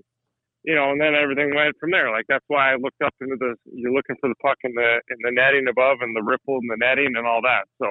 [0.64, 2.10] you know, and then everything went from there.
[2.10, 3.56] Like that's why I looked up into the.
[3.72, 6.68] You're looking for the puck in the in the netting above and the ripple in
[6.68, 7.64] the netting and all that.
[7.80, 7.86] So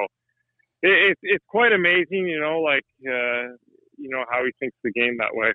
[0.82, 3.56] it, it's it's quite amazing, you know, like uh,
[3.98, 5.52] you know how he thinks the game that way.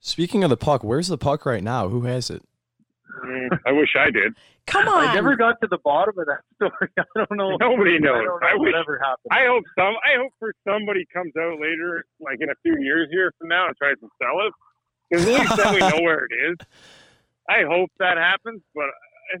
[0.00, 1.88] Speaking of the puck, where's the puck right now?
[1.88, 2.42] Who has it?
[3.24, 4.34] Mm, I wish I did.
[4.68, 5.08] Come on.
[5.08, 6.90] I never got to the bottom of that story.
[6.98, 7.56] I don't know.
[7.56, 8.24] Nobody I knows.
[8.24, 8.72] don't know I wish.
[8.72, 9.30] whatever happened.
[9.30, 9.94] I hope some.
[10.04, 13.66] I hope for somebody comes out later, like in a few years here from now,
[13.68, 14.52] and tries to sell it.
[15.10, 16.56] Because at least then we know where it is.
[17.48, 18.84] I hope that happens, but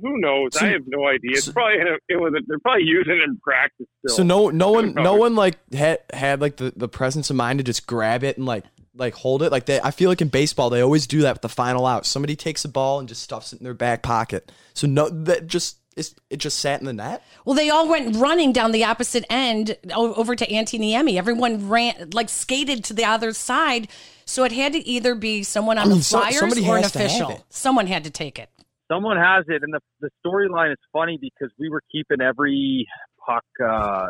[0.00, 0.50] who knows?
[0.58, 1.32] So- I have no idea.
[1.32, 2.32] It's so- probably a, it was.
[2.36, 4.16] A, they're probably using it in practice still.
[4.16, 7.58] So no, no one, no one like had had like the, the presence of mind
[7.58, 8.64] to just grab it and like
[8.98, 9.52] like hold it.
[9.52, 12.04] Like they, I feel like in baseball they always do that with the final out.
[12.04, 14.50] Somebody takes the ball and just stuffs it in their back pocket.
[14.74, 17.24] So no, that just it's, it just sat in the net.
[17.44, 21.16] Well, they all went running down the opposite end over to Antti Niemi.
[21.18, 23.88] Everyone ran, like skated to the other side.
[24.24, 26.82] So it had to either be someone on mean, the so- Flyers somebody or an
[26.82, 27.44] has to have official.
[27.50, 28.50] Someone had to take it.
[28.90, 32.86] someone has it, and the the storyline is funny because we were keeping every
[33.26, 34.06] puck uh,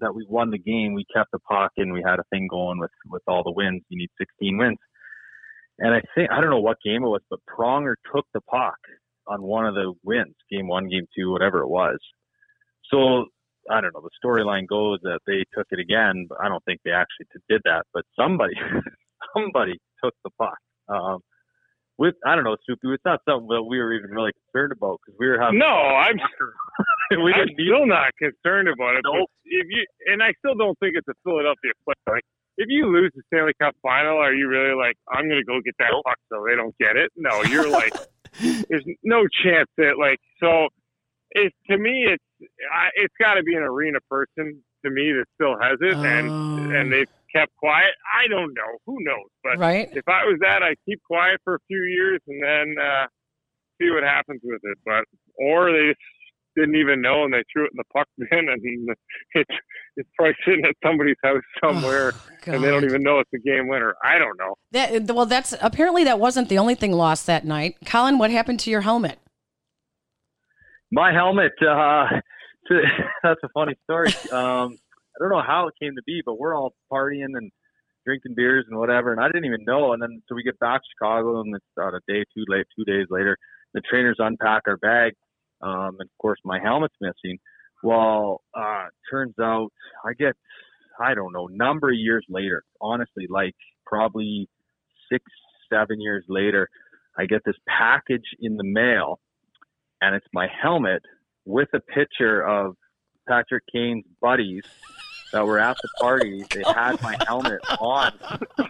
[0.00, 0.94] that we won the game.
[0.94, 3.82] We kept the puck, and we had a thing going with with all the wins.
[3.88, 4.78] You need 16 wins,
[5.78, 8.78] and I think I don't know what game it was, but Pronger took the puck
[9.26, 11.98] on one of the wins, game one, game two, whatever it was.
[12.90, 13.26] So
[13.70, 14.02] I don't know.
[14.02, 17.62] The storyline goes that they took it again, but I don't think they actually did
[17.64, 17.84] that.
[17.92, 18.54] But somebody,
[19.34, 20.58] somebody took the puck.
[20.88, 21.20] Um,
[21.98, 22.88] with I don't know, Soupy.
[22.92, 25.58] It's not something that we were even really concerned about because we were having.
[25.58, 26.16] No, I'm
[27.24, 29.02] we I'm still not concerned about it.
[29.04, 29.28] Nope.
[29.44, 31.94] If you and I still don't think it's a Philadelphia play.
[32.08, 32.22] Like
[32.58, 35.60] if you lose the Stanley Cup final, are you really like I'm going to go
[35.64, 36.04] get that Nope.
[36.04, 37.10] puck so they don't get it?
[37.16, 37.92] No, you're like
[38.68, 40.68] there's no chance that like so.
[41.32, 42.24] It to me, it's
[42.72, 46.30] I, it's got to be an arena person to me that still has it, and
[46.30, 46.70] Oh.
[46.78, 47.92] and they've kept quiet.
[48.14, 48.78] I don't know.
[48.86, 49.28] Who knows?
[49.42, 49.88] But Right?
[49.92, 53.06] if I was that, I'd keep quiet for a few years and then uh,
[53.82, 54.78] see what happens with it.
[54.86, 55.04] But
[55.36, 56.00] or they just
[56.56, 58.96] didn't even know and they threw it in the puck bin and
[59.34, 59.50] it's
[59.96, 62.12] it's probably sitting at somebody's house somewhere
[62.46, 63.94] and they don't even know it's a game winner.
[64.02, 64.56] I don't know.
[64.72, 67.76] That, well, that's apparently that wasn't the only thing lost that night.
[67.84, 69.18] Colin, what happened to your helmet?
[70.90, 71.52] My helmet.
[71.60, 72.06] Uh,
[73.22, 74.08] that's a funny story.
[74.32, 74.78] Um,
[75.16, 77.50] I don't know how it came to be, but we're all partying and
[78.04, 79.92] drinking beers and whatever, and I didn't even know.
[79.92, 82.66] And then so we get back to Chicago, and it's about a day too late.
[82.76, 83.36] Two days later,
[83.74, 85.12] the trainers unpack our bag,
[85.66, 87.38] um, and of course my helmet's missing.
[87.82, 89.70] Well, uh, turns out
[90.04, 90.34] I get
[91.00, 92.64] I don't know number of years later.
[92.80, 94.48] Honestly, like probably
[95.10, 95.24] six,
[95.70, 96.68] seven years later,
[97.18, 99.20] I get this package in the mail,
[100.00, 101.02] and it's my helmet
[101.44, 102.76] with a picture of
[103.28, 104.64] Patrick Kane's buddies
[105.32, 106.44] that were at the party.
[106.50, 108.12] They had my helmet on.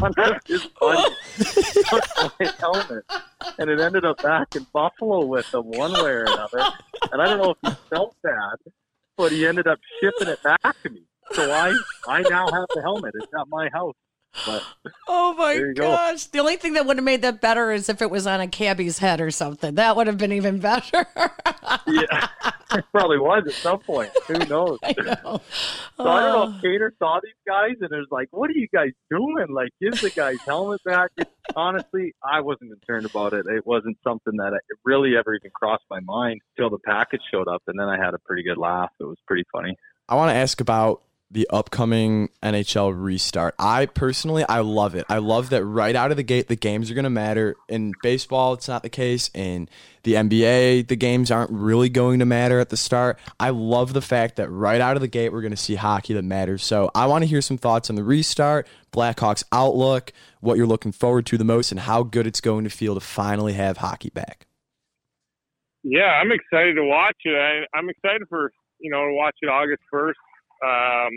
[0.00, 2.04] One of his buddies took
[2.38, 3.04] my helmet,
[3.58, 6.64] and it ended up back in Buffalo with him one way or another.
[7.12, 8.56] And I don't know if he felt bad,
[9.16, 11.02] but he ended up shipping it back to me.
[11.32, 13.14] So I, I now have the helmet.
[13.16, 13.96] It's at my house.
[14.46, 14.62] But
[15.08, 15.82] Oh my There you go.
[15.84, 16.26] gosh.
[16.26, 18.46] The only thing that would have made that better is if it was on a
[18.46, 19.74] cabbie's head or something.
[19.76, 21.06] That would have been even better.
[21.86, 22.28] yeah,
[22.72, 24.10] it probably was at some point.
[24.26, 24.78] Who knows?
[24.82, 25.40] I know.
[25.96, 26.60] So I don't know if uh.
[26.62, 29.46] Kaner saw these guys and was like, "What are you guys doing?
[29.48, 33.46] Like, give the guy's helmet back." It, honestly, I wasn't concerned about it.
[33.46, 37.22] It wasn't something that I, it really ever even crossed my mind until the package
[37.32, 38.90] showed up, and then I had a pretty good laugh.
[39.00, 39.74] It was pretty funny.
[40.08, 43.54] I want to ask about the upcoming NHL restart.
[43.58, 45.04] I personally, I love it.
[45.08, 47.54] I love that right out of the gate, the games are going to matter.
[47.68, 49.30] In baseball, it's not the case.
[49.34, 49.68] In
[50.04, 53.18] the NBA, the games aren't really going to matter at the start.
[53.38, 56.14] I love the fact that right out of the gate, we're going to see hockey
[56.14, 56.64] that matters.
[56.64, 60.92] So I want to hear some thoughts on the restart, Blackhawks outlook, what you're looking
[60.92, 64.10] forward to the most, and how good it's going to feel to finally have hockey
[64.10, 64.46] back.
[65.82, 67.36] Yeah, I'm excited to watch it.
[67.36, 70.18] I, I'm excited for you know to watch it August first.
[70.64, 71.10] Um,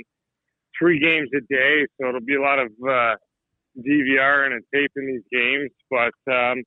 [0.77, 3.15] three games a day, so it'll be a lot of uh,
[3.80, 5.71] DVR and taping these games.
[5.89, 6.63] But um,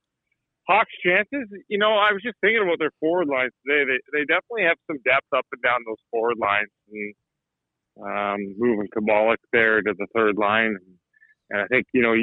[0.68, 3.84] Hawks' chances, you know, I was just thinking about their forward lines today.
[3.84, 7.14] They they definitely have some depth up and down those forward lines, and
[8.02, 10.76] um, moving Kubalik there to the third line.
[11.50, 12.14] And I think you know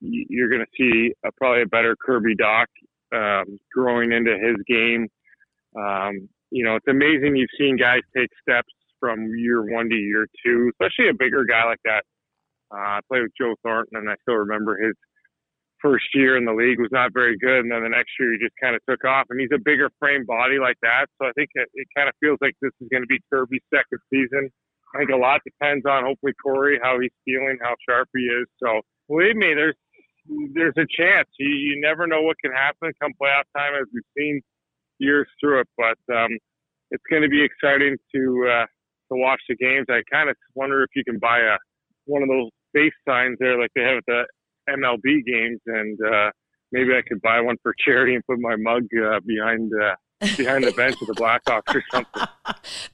[0.00, 2.66] you're going to see a, probably a better Kirby Dach
[3.14, 5.08] um, growing into his game.
[5.76, 10.28] Um, you know, it's amazing you've seen guys take steps from year one to year
[10.46, 12.06] two, especially a bigger guy like that.
[12.70, 14.94] Uh, I played with Joe Thornton, and I still remember his
[15.82, 18.38] first year in the league was not very good, and then the next year he
[18.38, 19.26] just kind of took off.
[19.28, 22.14] And he's a bigger frame body like that, so I think it, it kind of
[22.22, 24.48] feels like this is going to be Kirby's second season.
[24.94, 28.46] I think a lot depends on hopefully Corey how he's feeling, how sharp he is.
[28.62, 29.74] So believe me, there's
[30.54, 31.28] there's a chance.
[31.38, 34.40] You, you never know what can happen come playoff time, as we've seen
[34.98, 35.68] years through it.
[35.76, 36.38] But um,
[36.92, 38.66] it's going to be exciting to uh,
[39.12, 39.86] to watch the games.
[39.88, 41.56] I kind of wonder if you can buy a
[42.06, 44.24] one of those face signs there, like they have at the
[44.68, 46.30] MLB games, and uh,
[46.72, 49.94] maybe I could buy one for charity and put my mug uh, behind uh,
[50.36, 52.22] behind the bench of the Blackhawks or something.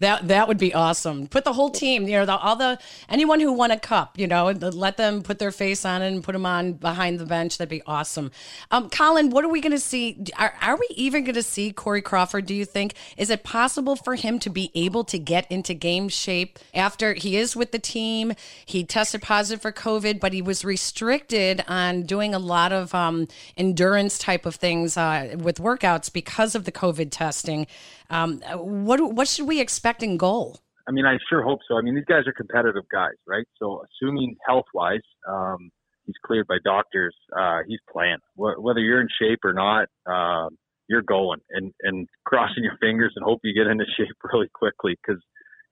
[0.01, 1.27] That that would be awesome.
[1.27, 4.27] Put the whole team, you know, the, all the anyone who won a cup, you
[4.27, 7.57] know, let them put their face on it and put them on behind the bench.
[7.57, 8.31] That'd be awesome.
[8.71, 10.23] Um, Colin, what are we going to see?
[10.39, 12.47] Are, are we even going to see Corey Crawford?
[12.47, 16.09] Do you think is it possible for him to be able to get into game
[16.09, 18.35] shape after he is with the team?
[18.67, 23.29] He tested positive for COVID, but he was restricted on doing a lot of um,
[23.57, 27.67] endurance type of things uh, with workouts because of the COVID testing.
[28.11, 28.41] Um,
[28.87, 30.59] what what should we expect in goal?
[30.89, 31.77] I mean, I sure hope so.
[31.77, 33.47] I mean, these guys are competitive guys, right?
[33.59, 35.71] So, assuming health wise, um,
[36.07, 38.17] he's cleared by doctors, uh, he's playing.
[38.37, 40.57] Wh- whether you're in shape or not, um,
[40.89, 44.97] you're going and, and crossing your fingers and hope you get into shape really quickly
[44.97, 45.23] because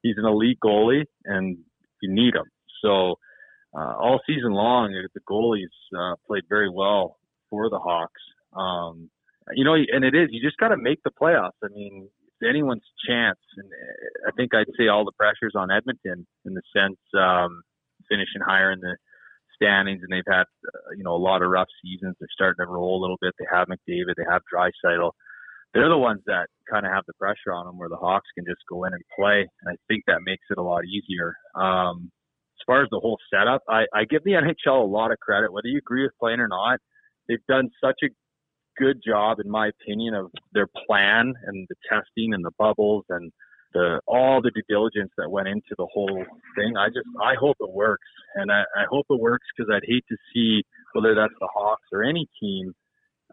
[0.03, 1.57] he's an elite goalie and
[2.01, 2.45] you need him.
[2.83, 3.15] So,
[3.75, 7.17] uh, all season long, the goalies uh, played very well
[7.49, 8.21] for the Hawks.
[8.55, 9.09] Um,
[9.53, 11.57] you know, and it is, you just got to make the playoffs.
[11.63, 13.39] I mean, it's anyone's chance.
[13.57, 13.69] And
[14.27, 17.61] I think I'd say all the pressure's on Edmonton in the sense, um,
[18.09, 18.95] finishing higher in the
[19.55, 22.15] standings and they've had, uh, you know, a lot of rough seasons.
[22.19, 23.33] They're starting to roll a little bit.
[23.37, 25.11] They have McDavid, they have Draisaitl.
[25.73, 28.45] They're the ones that kind of have the pressure on them where the Hawks can
[28.45, 29.45] just go in and play.
[29.61, 31.35] And I think that makes it a lot easier.
[31.55, 32.11] Um,
[32.57, 35.51] as far as the whole setup, I, I give the NHL a lot of credit,
[35.51, 36.79] whether you agree with playing or not.
[37.27, 38.07] They've done such a
[38.77, 43.31] good job, in my opinion, of their plan and the testing and the bubbles and
[43.73, 46.23] the all the due diligence that went into the whole
[46.55, 46.77] thing.
[46.77, 50.05] I just I hope it works, and I, I hope it works because I'd hate
[50.09, 50.63] to see
[50.93, 52.73] whether that's the Hawks or any team.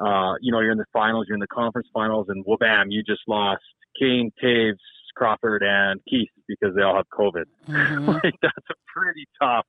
[0.01, 2.91] Uh, you know, you're in the finals, you're in the conference finals, and whoa, bam,
[2.91, 3.63] you just lost
[3.99, 4.75] Kane, Toews,
[5.15, 7.45] Crawford, and Keith because they all have COVID.
[7.69, 8.07] Mhm.
[8.25, 9.67] like that's a pretty tough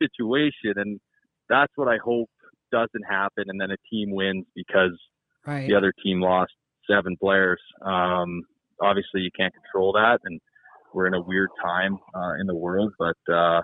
[0.00, 1.00] situation, and
[1.48, 2.30] that's what I hope
[2.72, 4.98] doesn't happen, and then a team wins because
[5.46, 5.68] Right.
[5.68, 6.52] the other team lost
[6.90, 7.60] seven players.
[7.84, 8.42] Um,
[8.80, 10.40] obviously, you can't control that, and
[10.94, 12.92] we're in a weird time uh, in the world.
[12.98, 13.60] But uh,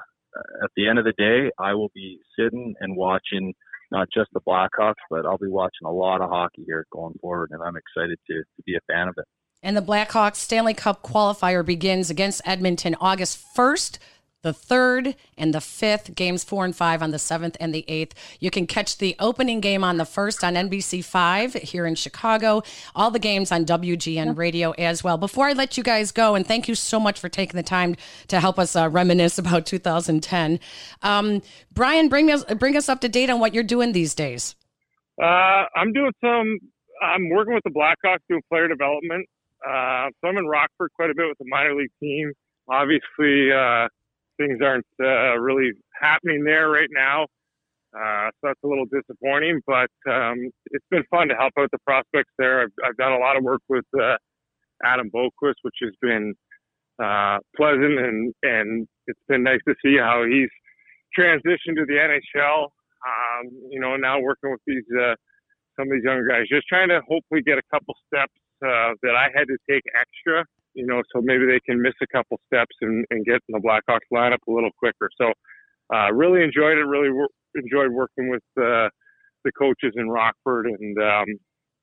[0.63, 3.55] at the end of the day, I will be sitting and watching
[3.91, 7.51] not just the Blackhawks, but I'll be watching a lot of hockey here going forward,
[7.53, 9.25] and I'm excited to, to be a fan of it.
[9.63, 13.99] And the Blackhawks Stanley Cup qualifier begins against Edmonton August 1st,
[14.43, 16.15] the 3rd, and the 5th.
[16.15, 18.13] Games 4 and 5 on the 7th and the 8th.
[18.39, 22.63] You can catch the opening game on the 1st on NBC 5 here in Chicago.
[22.95, 25.19] All the games on WGN radio as well.
[25.19, 27.97] Before I let you guys go, and thank you so much for taking the time
[28.29, 30.61] to help us uh, reminisce about 2010.
[31.03, 34.55] Um, Brian, bring us, bring us up to date on what you're doing these days.
[35.21, 36.59] Uh, I'm doing some.
[37.03, 39.27] I'm working with the Blackhawks doing player development.
[39.65, 42.33] Uh, so I'm in Rockford quite a bit with the minor league team.
[42.69, 43.89] Obviously, uh,
[44.39, 47.25] things aren't uh, really happening there right now,
[47.95, 49.61] uh, so that's a little disappointing.
[49.67, 52.63] But um, it's been fun to help out the prospects there.
[52.63, 54.17] I've, I've done a lot of work with uh,
[54.85, 56.35] Adam Boqvist, which has been
[57.03, 60.51] uh, pleasant, and and it's been nice to see how he's
[61.19, 62.65] transitioned to the NHL.
[62.65, 65.15] Um, you know, now working with these uh,
[65.79, 68.35] some of these younger guys, just trying to hopefully get a couple steps
[68.65, 70.45] uh, that I had to take extra.
[70.75, 73.61] You know, so maybe they can miss a couple steps and, and get in the
[73.61, 75.11] Blackhawks lineup a little quicker.
[75.21, 75.33] So,
[75.93, 76.87] uh, really enjoyed it.
[76.87, 78.89] Really wor- enjoyed working with uh,
[79.45, 81.27] the coaches in Rockford, and um,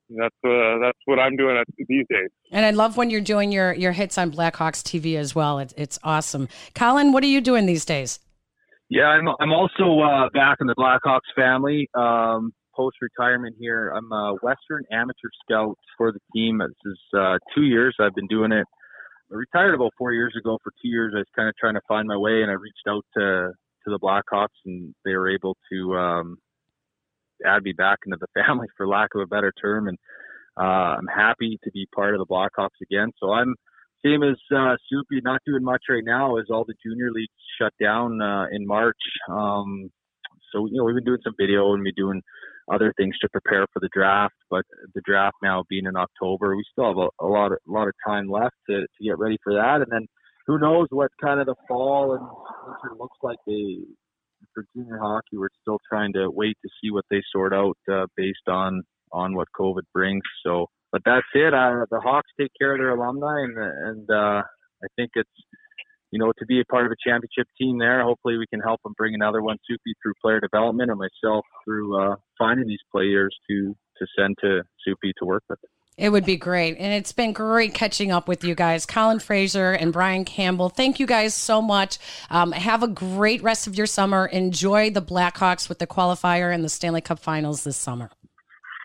[0.09, 2.29] that's uh, that's what I'm doing at, these days.
[2.51, 5.59] And I love when you're doing your, your hits on Blackhawks TV as well.
[5.59, 6.47] It, it's awesome.
[6.73, 8.19] Colin, what are you doing these days?
[8.89, 11.89] Yeah, I'm I'm also uh, back in the Blackhawks family.
[11.95, 16.59] Um, Post retirement here, I'm a Western amateur scout for the team.
[16.59, 18.65] This is uh, two years I've been doing it.
[19.31, 20.57] I retired about four years ago.
[20.63, 22.87] For two years, I was kind of trying to find my way, and I reached
[22.87, 23.51] out to
[23.85, 26.37] to the Blackhawks, and they were able to um,
[27.45, 29.87] add me back into the family, for lack of a better term.
[29.87, 29.97] And
[30.59, 33.11] uh, I'm happy to be part of the Blackhawks again.
[33.21, 33.55] So I'm
[34.05, 37.73] same as uh, Soupy, not doing much right now as all the junior leagues shut
[37.81, 38.99] down uh, in March.
[39.29, 39.89] Um,
[40.51, 42.21] so you know we've been doing some video and we're doing
[42.73, 44.35] other things to prepare for the draft.
[44.49, 47.71] But the draft now being in October, we still have a, a lot of a
[47.71, 49.81] lot of time left to, to get ready for that.
[49.81, 50.07] And then
[50.47, 53.37] who knows what kind of the fall and winter looks like.
[53.47, 53.85] They
[54.53, 58.05] for junior hockey, we're still trying to wait to see what they sort out uh,
[58.15, 60.23] based on on what COVID brings.
[60.45, 61.53] So, but that's it.
[61.53, 64.41] Uh, the Hawks take care of their alumni, and and uh,
[64.83, 65.29] I think it's
[66.15, 68.01] you know to be a part of a championship team there.
[68.01, 71.45] Hopefully, we can help them bring another one, to Soupy, through player development, and myself
[71.65, 75.59] through uh, finding these players to to send to Soupy to work with.
[75.97, 76.77] It would be great.
[76.77, 80.69] And it's been great catching up with you guys, Colin Fraser and Brian Campbell.
[80.69, 81.99] Thank you guys so much.
[82.29, 84.25] Um, have a great rest of your summer.
[84.25, 88.09] Enjoy the Blackhawks with the qualifier and the Stanley Cup finals this summer.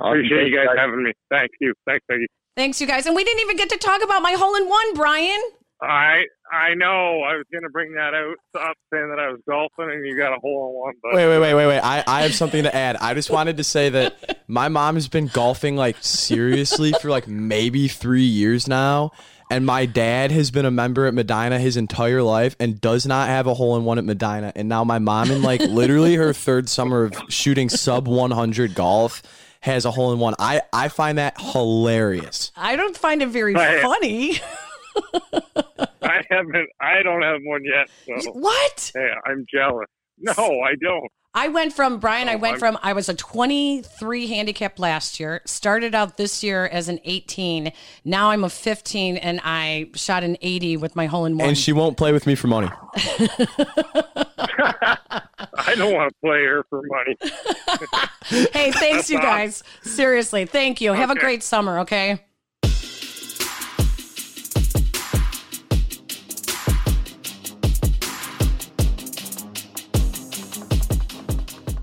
[0.01, 1.13] Appreciate you guys having me.
[1.31, 1.75] Thank you.
[1.87, 2.27] Thanks, Peggy.
[2.57, 3.07] Thanks, you guys.
[3.07, 5.41] And we didn't even get to talk about my hole in one, Brian.
[5.83, 7.23] I I know.
[7.23, 10.33] I was gonna bring that out up saying that I was golfing and you got
[10.33, 11.81] a hole in one, but Wait, wait, wait, wait, wait.
[11.81, 12.97] I, I have something to add.
[12.97, 17.27] I just wanted to say that my mom has been golfing like seriously for like
[17.29, 19.13] maybe three years now.
[19.53, 23.27] And my dad has been a member at Medina his entire life and does not
[23.29, 24.53] have a hole in one at Medina.
[24.55, 29.23] And now my mom in like literally her third summer of shooting sub 100 golf
[29.63, 30.35] has a hole in one.
[30.39, 32.53] I I find that hilarious.
[32.57, 33.83] I don't find it very Right.
[33.83, 34.41] funny.
[36.03, 36.69] I haven't.
[36.81, 37.89] I don't have one yet.
[38.25, 38.91] So what?
[38.95, 39.87] hey, I'm jealous.
[40.19, 41.11] No, I don't.
[41.33, 42.29] I went from Brian.
[42.29, 45.43] I Oh, went I'm- from I was a 23 handicap last year.
[45.47, 47.71] Started out this year as an 18.
[48.05, 51.49] Now I'm a 15, and I shot an 80 with my hole in one.
[51.51, 52.69] And she won't play with me for money.
[55.63, 57.17] I don't want to play her for money.
[58.53, 59.63] hey, thanks you That's guys.
[59.83, 60.93] Seriously, thank you.
[60.93, 61.81] Have a great summer.
[61.81, 62.21] Okay.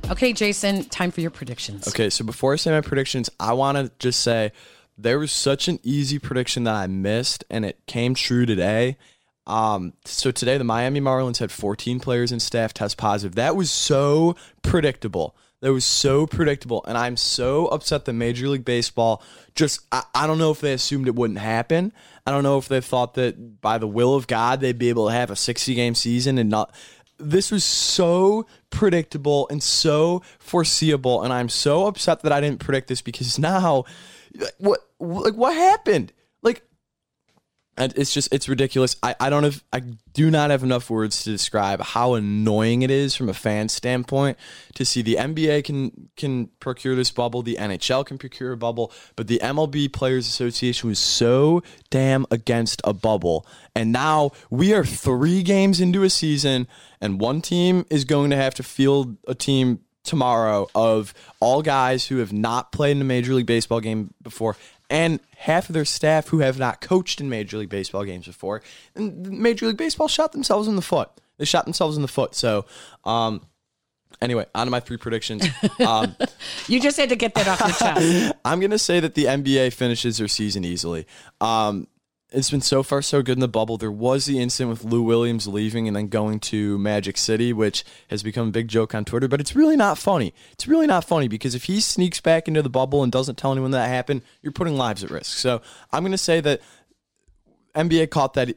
[0.09, 1.87] Okay, Jason, time for your predictions.
[1.87, 4.53] Okay, so before I say my predictions, I want to just say
[4.97, 8.97] there was such an easy prediction that I missed, and it came true today.
[9.45, 13.35] Um, so today the Miami Marlins had 14 players and staff test positive.
[13.35, 15.35] That was so predictable.
[15.61, 19.23] That was so predictable, and I'm so upset that Major League Baseball
[19.55, 21.91] just I, I don't know if they assumed it wouldn't happen.
[22.27, 25.07] I don't know if they thought that by the will of God they'd be able
[25.07, 26.73] to have a 60 game season and not
[27.19, 32.87] this was so predictable and so foreseeable and i'm so upset that i didn't predict
[32.87, 33.83] this because now
[34.57, 36.11] what like what happened
[37.77, 38.95] and it's just it's ridiculous.
[39.03, 42.91] I i don't have i do not have enough words to describe how annoying it
[42.91, 44.37] is from a fan standpoint
[44.75, 48.91] to see the nba can can procure this bubble the nhl can procure a bubble
[49.15, 53.45] but the mlb players association was so damn against a bubble.
[53.75, 56.67] And now we are three games into a season
[57.01, 62.07] and one team is going to have to field a team tomorrow of all guys
[62.07, 64.55] who have not played in a major league baseball game before
[64.89, 68.61] and half of their staff who have not coached in major league baseball games before
[68.95, 72.33] and major league baseball shot themselves in the foot they shot themselves in the foot
[72.35, 72.65] so
[73.05, 73.41] um
[74.21, 75.45] anyway on to my three predictions
[75.85, 76.15] um
[76.67, 78.33] You just had to get that off your chest.
[78.45, 81.05] I'm gonna say that the NBA finishes their season easily.
[81.39, 81.87] Um,
[82.31, 83.77] it's been so far so good in the bubble.
[83.77, 87.85] There was the incident with Lou Williams leaving and then going to Magic City, which
[88.09, 89.27] has become a big joke on Twitter.
[89.27, 90.33] But it's really not funny.
[90.51, 93.53] It's really not funny because if he sneaks back into the bubble and doesn't tell
[93.53, 95.37] anyone that happened, you're putting lives at risk.
[95.37, 95.61] So
[95.91, 96.61] I'm gonna say that
[97.75, 98.55] NBA caught that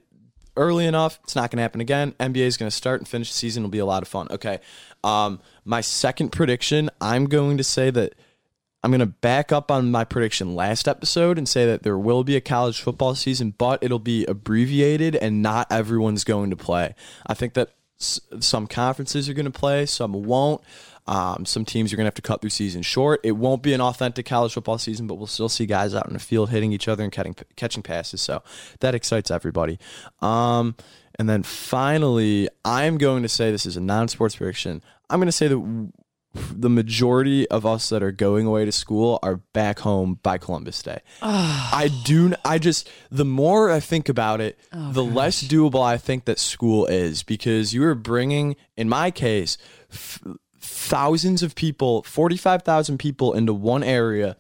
[0.56, 1.20] early enough.
[1.24, 2.12] It's not going to happen again.
[2.20, 3.62] NBA is going to start and finish the season.
[3.62, 4.28] It'll be a lot of fun.
[4.30, 4.60] Okay.
[5.04, 8.14] Um, my second prediction, I'm going to say that
[8.82, 12.24] I'm going to back up on my prediction last episode and say that there will
[12.24, 16.94] be a college football season, but it'll be abbreviated and not everyone's going to play.
[17.26, 20.62] I think that s- some conferences are going to play, some won't.
[21.06, 23.20] Um, some teams are going to have to cut their season short.
[23.24, 26.12] It won't be an authentic college football season, but we'll still see guys out in
[26.12, 28.20] the field hitting each other and catching, catching passes.
[28.20, 28.42] So
[28.78, 29.78] that excites everybody.
[30.22, 30.76] Um,
[31.18, 34.82] and then finally, I'm going to say this is a non sports prediction.
[35.08, 35.90] I'm going to say that
[36.32, 40.82] the majority of us that are going away to school are back home by Columbus
[40.82, 41.00] Day.
[41.22, 41.70] Ah.
[41.74, 42.34] I do.
[42.44, 46.38] I just the more I think about it, oh, the less doable I think that
[46.38, 49.58] school is because you are bringing, in my case,
[49.92, 50.20] f-
[50.60, 54.36] thousands of people, forty five thousand people into one area,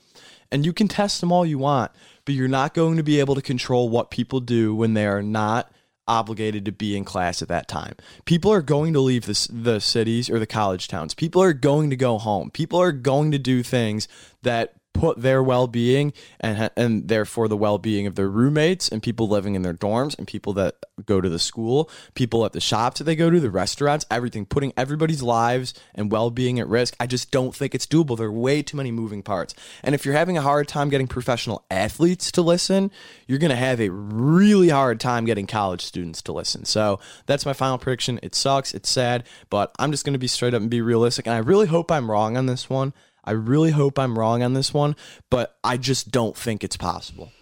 [0.52, 1.90] and you can test them all you want,
[2.24, 5.22] but you're not going to be able to control what people do when they are
[5.22, 5.72] not
[6.10, 7.94] obligated to be in class at that time.
[8.24, 11.14] People are going to leave the, the cities or the college towns.
[11.14, 12.50] People are going to go home.
[12.50, 14.08] People are going to do things
[14.42, 19.54] that put their well-being and and therefore the well-being of their roommates and people living
[19.54, 20.76] in their dorms and people that
[21.06, 24.44] go to the school, people at the shops that they go to, the restaurants, everything
[24.44, 26.94] putting everybody's lives and well-being at risk.
[27.00, 28.14] I just don't think it's doable.
[28.18, 29.54] There are way too many moving parts.
[29.82, 32.90] And if you're having a hard time getting professional athletes to listen,
[33.26, 36.66] you're going to have a really hard time getting college students to listen.
[36.66, 38.20] So, that's my final prediction.
[38.22, 41.26] It sucks, it's sad, but I'm just going to be straight up and be realistic
[41.26, 42.92] and I really hope I'm wrong on this one.
[43.24, 44.96] I really hope I'm wrong on this one,
[45.30, 47.32] but I just don't think it's possible.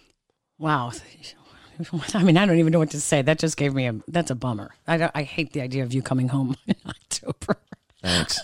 [0.57, 0.91] Wow.
[2.13, 3.21] I mean, I don't even know what to say.
[3.21, 3.95] That just gave me a.
[4.07, 4.71] That's a bummer.
[4.87, 7.55] I I hate the idea of you coming home in October.
[8.01, 8.39] Thanks.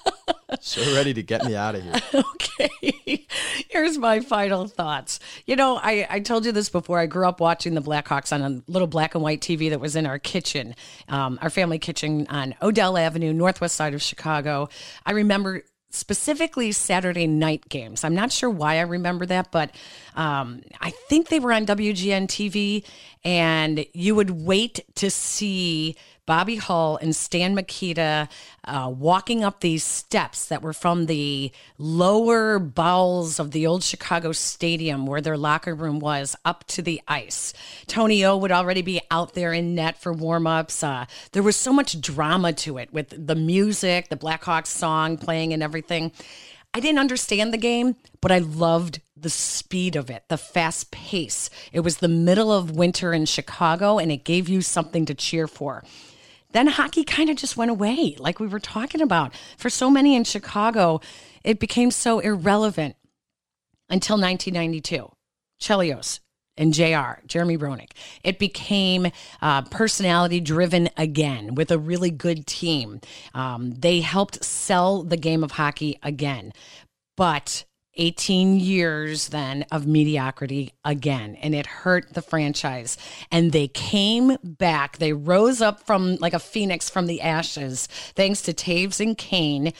[0.60, 1.94] so ready to get me out of here.
[2.14, 3.26] okay.
[3.68, 5.20] Here's my final thoughts.
[5.46, 6.98] You know, I, I told you this before.
[6.98, 9.96] I grew up watching the Blackhawks on a little black and white TV that was
[9.96, 10.74] in our kitchen,
[11.08, 14.68] um, our family kitchen on Odell Avenue, northwest side of Chicago.
[15.04, 15.62] I remember
[15.96, 18.04] specifically Saturday night games.
[18.04, 19.74] I'm not sure why I remember that, but
[20.14, 22.84] um, I think they were on WGN TV,
[23.24, 25.96] and you would wait to see
[26.26, 28.28] Bobby Hull and Stan Mikita
[28.64, 34.32] uh, walking up these steps that were from the lower bowels of the old Chicago
[34.32, 37.54] Stadium where their locker room was up to the ice.
[37.86, 40.82] Tony O would already be out there in net for warm-ups.
[40.82, 45.52] Uh, there was so much drama to it with the music, the Blackhawks song playing
[45.52, 46.10] and everything.
[46.74, 51.48] I didn't understand the game, but I loved the speed of it, the fast pace.
[51.72, 55.46] It was the middle of winter in Chicago and it gave you something to cheer
[55.46, 55.84] for.
[56.52, 59.34] Then hockey kind of just went away, like we were talking about.
[59.58, 61.00] For so many in Chicago,
[61.44, 62.96] it became so irrelevant
[63.88, 65.10] until 1992.
[65.60, 66.20] Chelios
[66.56, 67.92] and JR, Jeremy Roenick.
[68.24, 69.10] It became
[69.42, 73.00] uh, personality driven again with a really good team.
[73.34, 76.52] Um, they helped sell the game of hockey again.
[77.16, 77.64] But
[77.96, 82.96] 18 years then of mediocrity again and it hurt the franchise.
[83.30, 84.98] And they came back.
[84.98, 89.72] They rose up from like a phoenix from the ashes thanks to Toews and Kane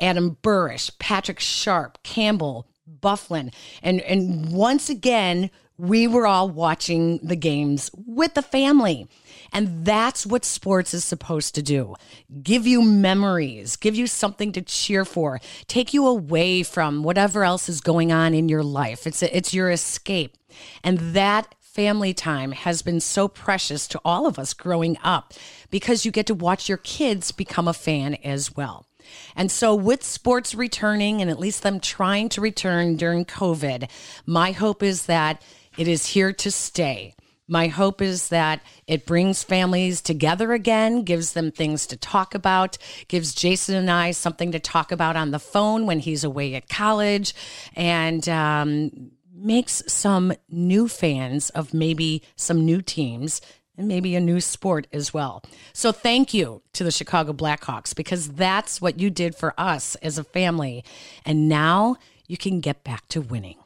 [0.00, 2.66] Adam Burish Patrick Sharp Campbell
[3.00, 3.52] Byfuglien.
[3.82, 9.06] And and once again we were all watching the games with the family
[9.52, 11.94] and that's what sports is supposed to do
[12.42, 17.68] give you memories, give you something to cheer for, take you away from whatever else
[17.68, 19.06] is going on in your life.
[19.06, 20.36] It's, a, it's your escape.
[20.82, 25.32] And that family time has been so precious to all of us growing up
[25.70, 28.84] because you get to watch your kids become a fan as well.
[29.36, 33.88] And so, with sports returning and at least them trying to return during COVID,
[34.26, 35.40] my hope is that
[35.78, 37.14] it is here to stay.
[37.48, 42.76] My hope is that it brings families together again, gives them things to talk about,
[43.08, 46.68] gives Jason and I something to talk about on the phone when he's away at
[46.68, 47.34] college,
[47.74, 53.40] and um, makes some new fans of maybe some new teams
[53.78, 55.42] and maybe a new sport as well.
[55.72, 60.18] So thank you to the Chicago Blackhawks because that's what you did for us as
[60.18, 60.84] a family.
[61.24, 61.96] And now
[62.26, 63.56] you can get back to winning.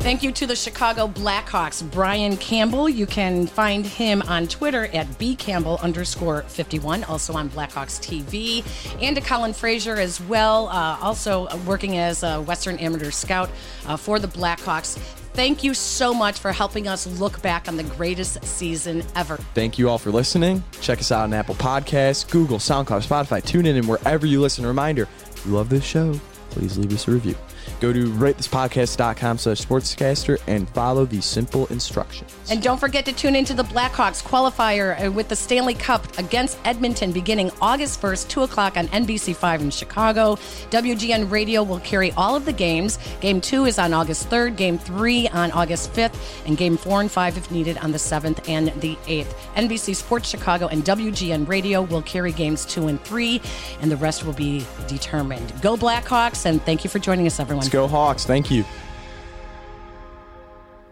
[0.00, 2.88] Thank you to the Chicago Blackhawks, Brian Campbell.
[2.88, 8.64] You can find him on Twitter at bcampbell underscore 51, also on Blackhawks TV,
[9.02, 13.50] and to Colin Fraser as well, uh, also working as a Western Amateur Scout
[13.86, 14.96] uh, for the Blackhawks.
[15.34, 19.36] Thank you so much for helping us look back on the greatest season ever.
[19.52, 20.62] Thank you all for listening.
[20.80, 24.64] Check us out on Apple Podcasts, Google, SoundCloud, Spotify, TuneIn, and wherever you listen.
[24.64, 26.18] Reminder, if you love this show,
[26.50, 27.36] please leave us a review.
[27.80, 32.34] Go to ratethispodcast.com slash sportscaster and follow the simple instructions.
[32.50, 36.58] And don't forget to tune into the Blackhawks qualifier uh, with the Stanley Cup against
[36.64, 40.36] Edmonton beginning August 1st, 2 o'clock on NBC5 in Chicago.
[40.70, 42.98] WGN Radio will carry all of the games.
[43.20, 46.16] Game 2 is on August 3rd, Game 3 on August 5th,
[46.46, 49.34] and Game 4 and 5 if needed on the 7th and the 8th.
[49.54, 53.40] NBC Sports Chicago and WGN Radio will carry Games 2 and 3,
[53.80, 55.52] and the rest will be determined.
[55.62, 57.67] Go Blackhawks, and thank you for joining us, everyone.
[57.68, 58.24] Let's go Hawks.
[58.24, 58.64] Thank you.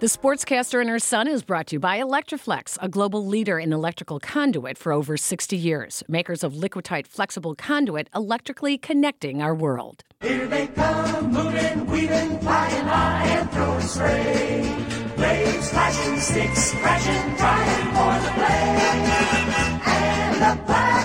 [0.01, 3.73] The Sportscaster and Her Son is brought to you by Electri-Flex, a global leader in
[3.73, 6.03] electrical conduit for over 60 years.
[6.07, 10.03] Makers of Liquatite flexible conduit, electrically connecting our world.
[10.21, 15.15] Here they come, moving, weaving, flying high and throwing spray.
[15.17, 18.33] Blades, flashing sticks, crashing, trying for the
[20.67, 20.96] play.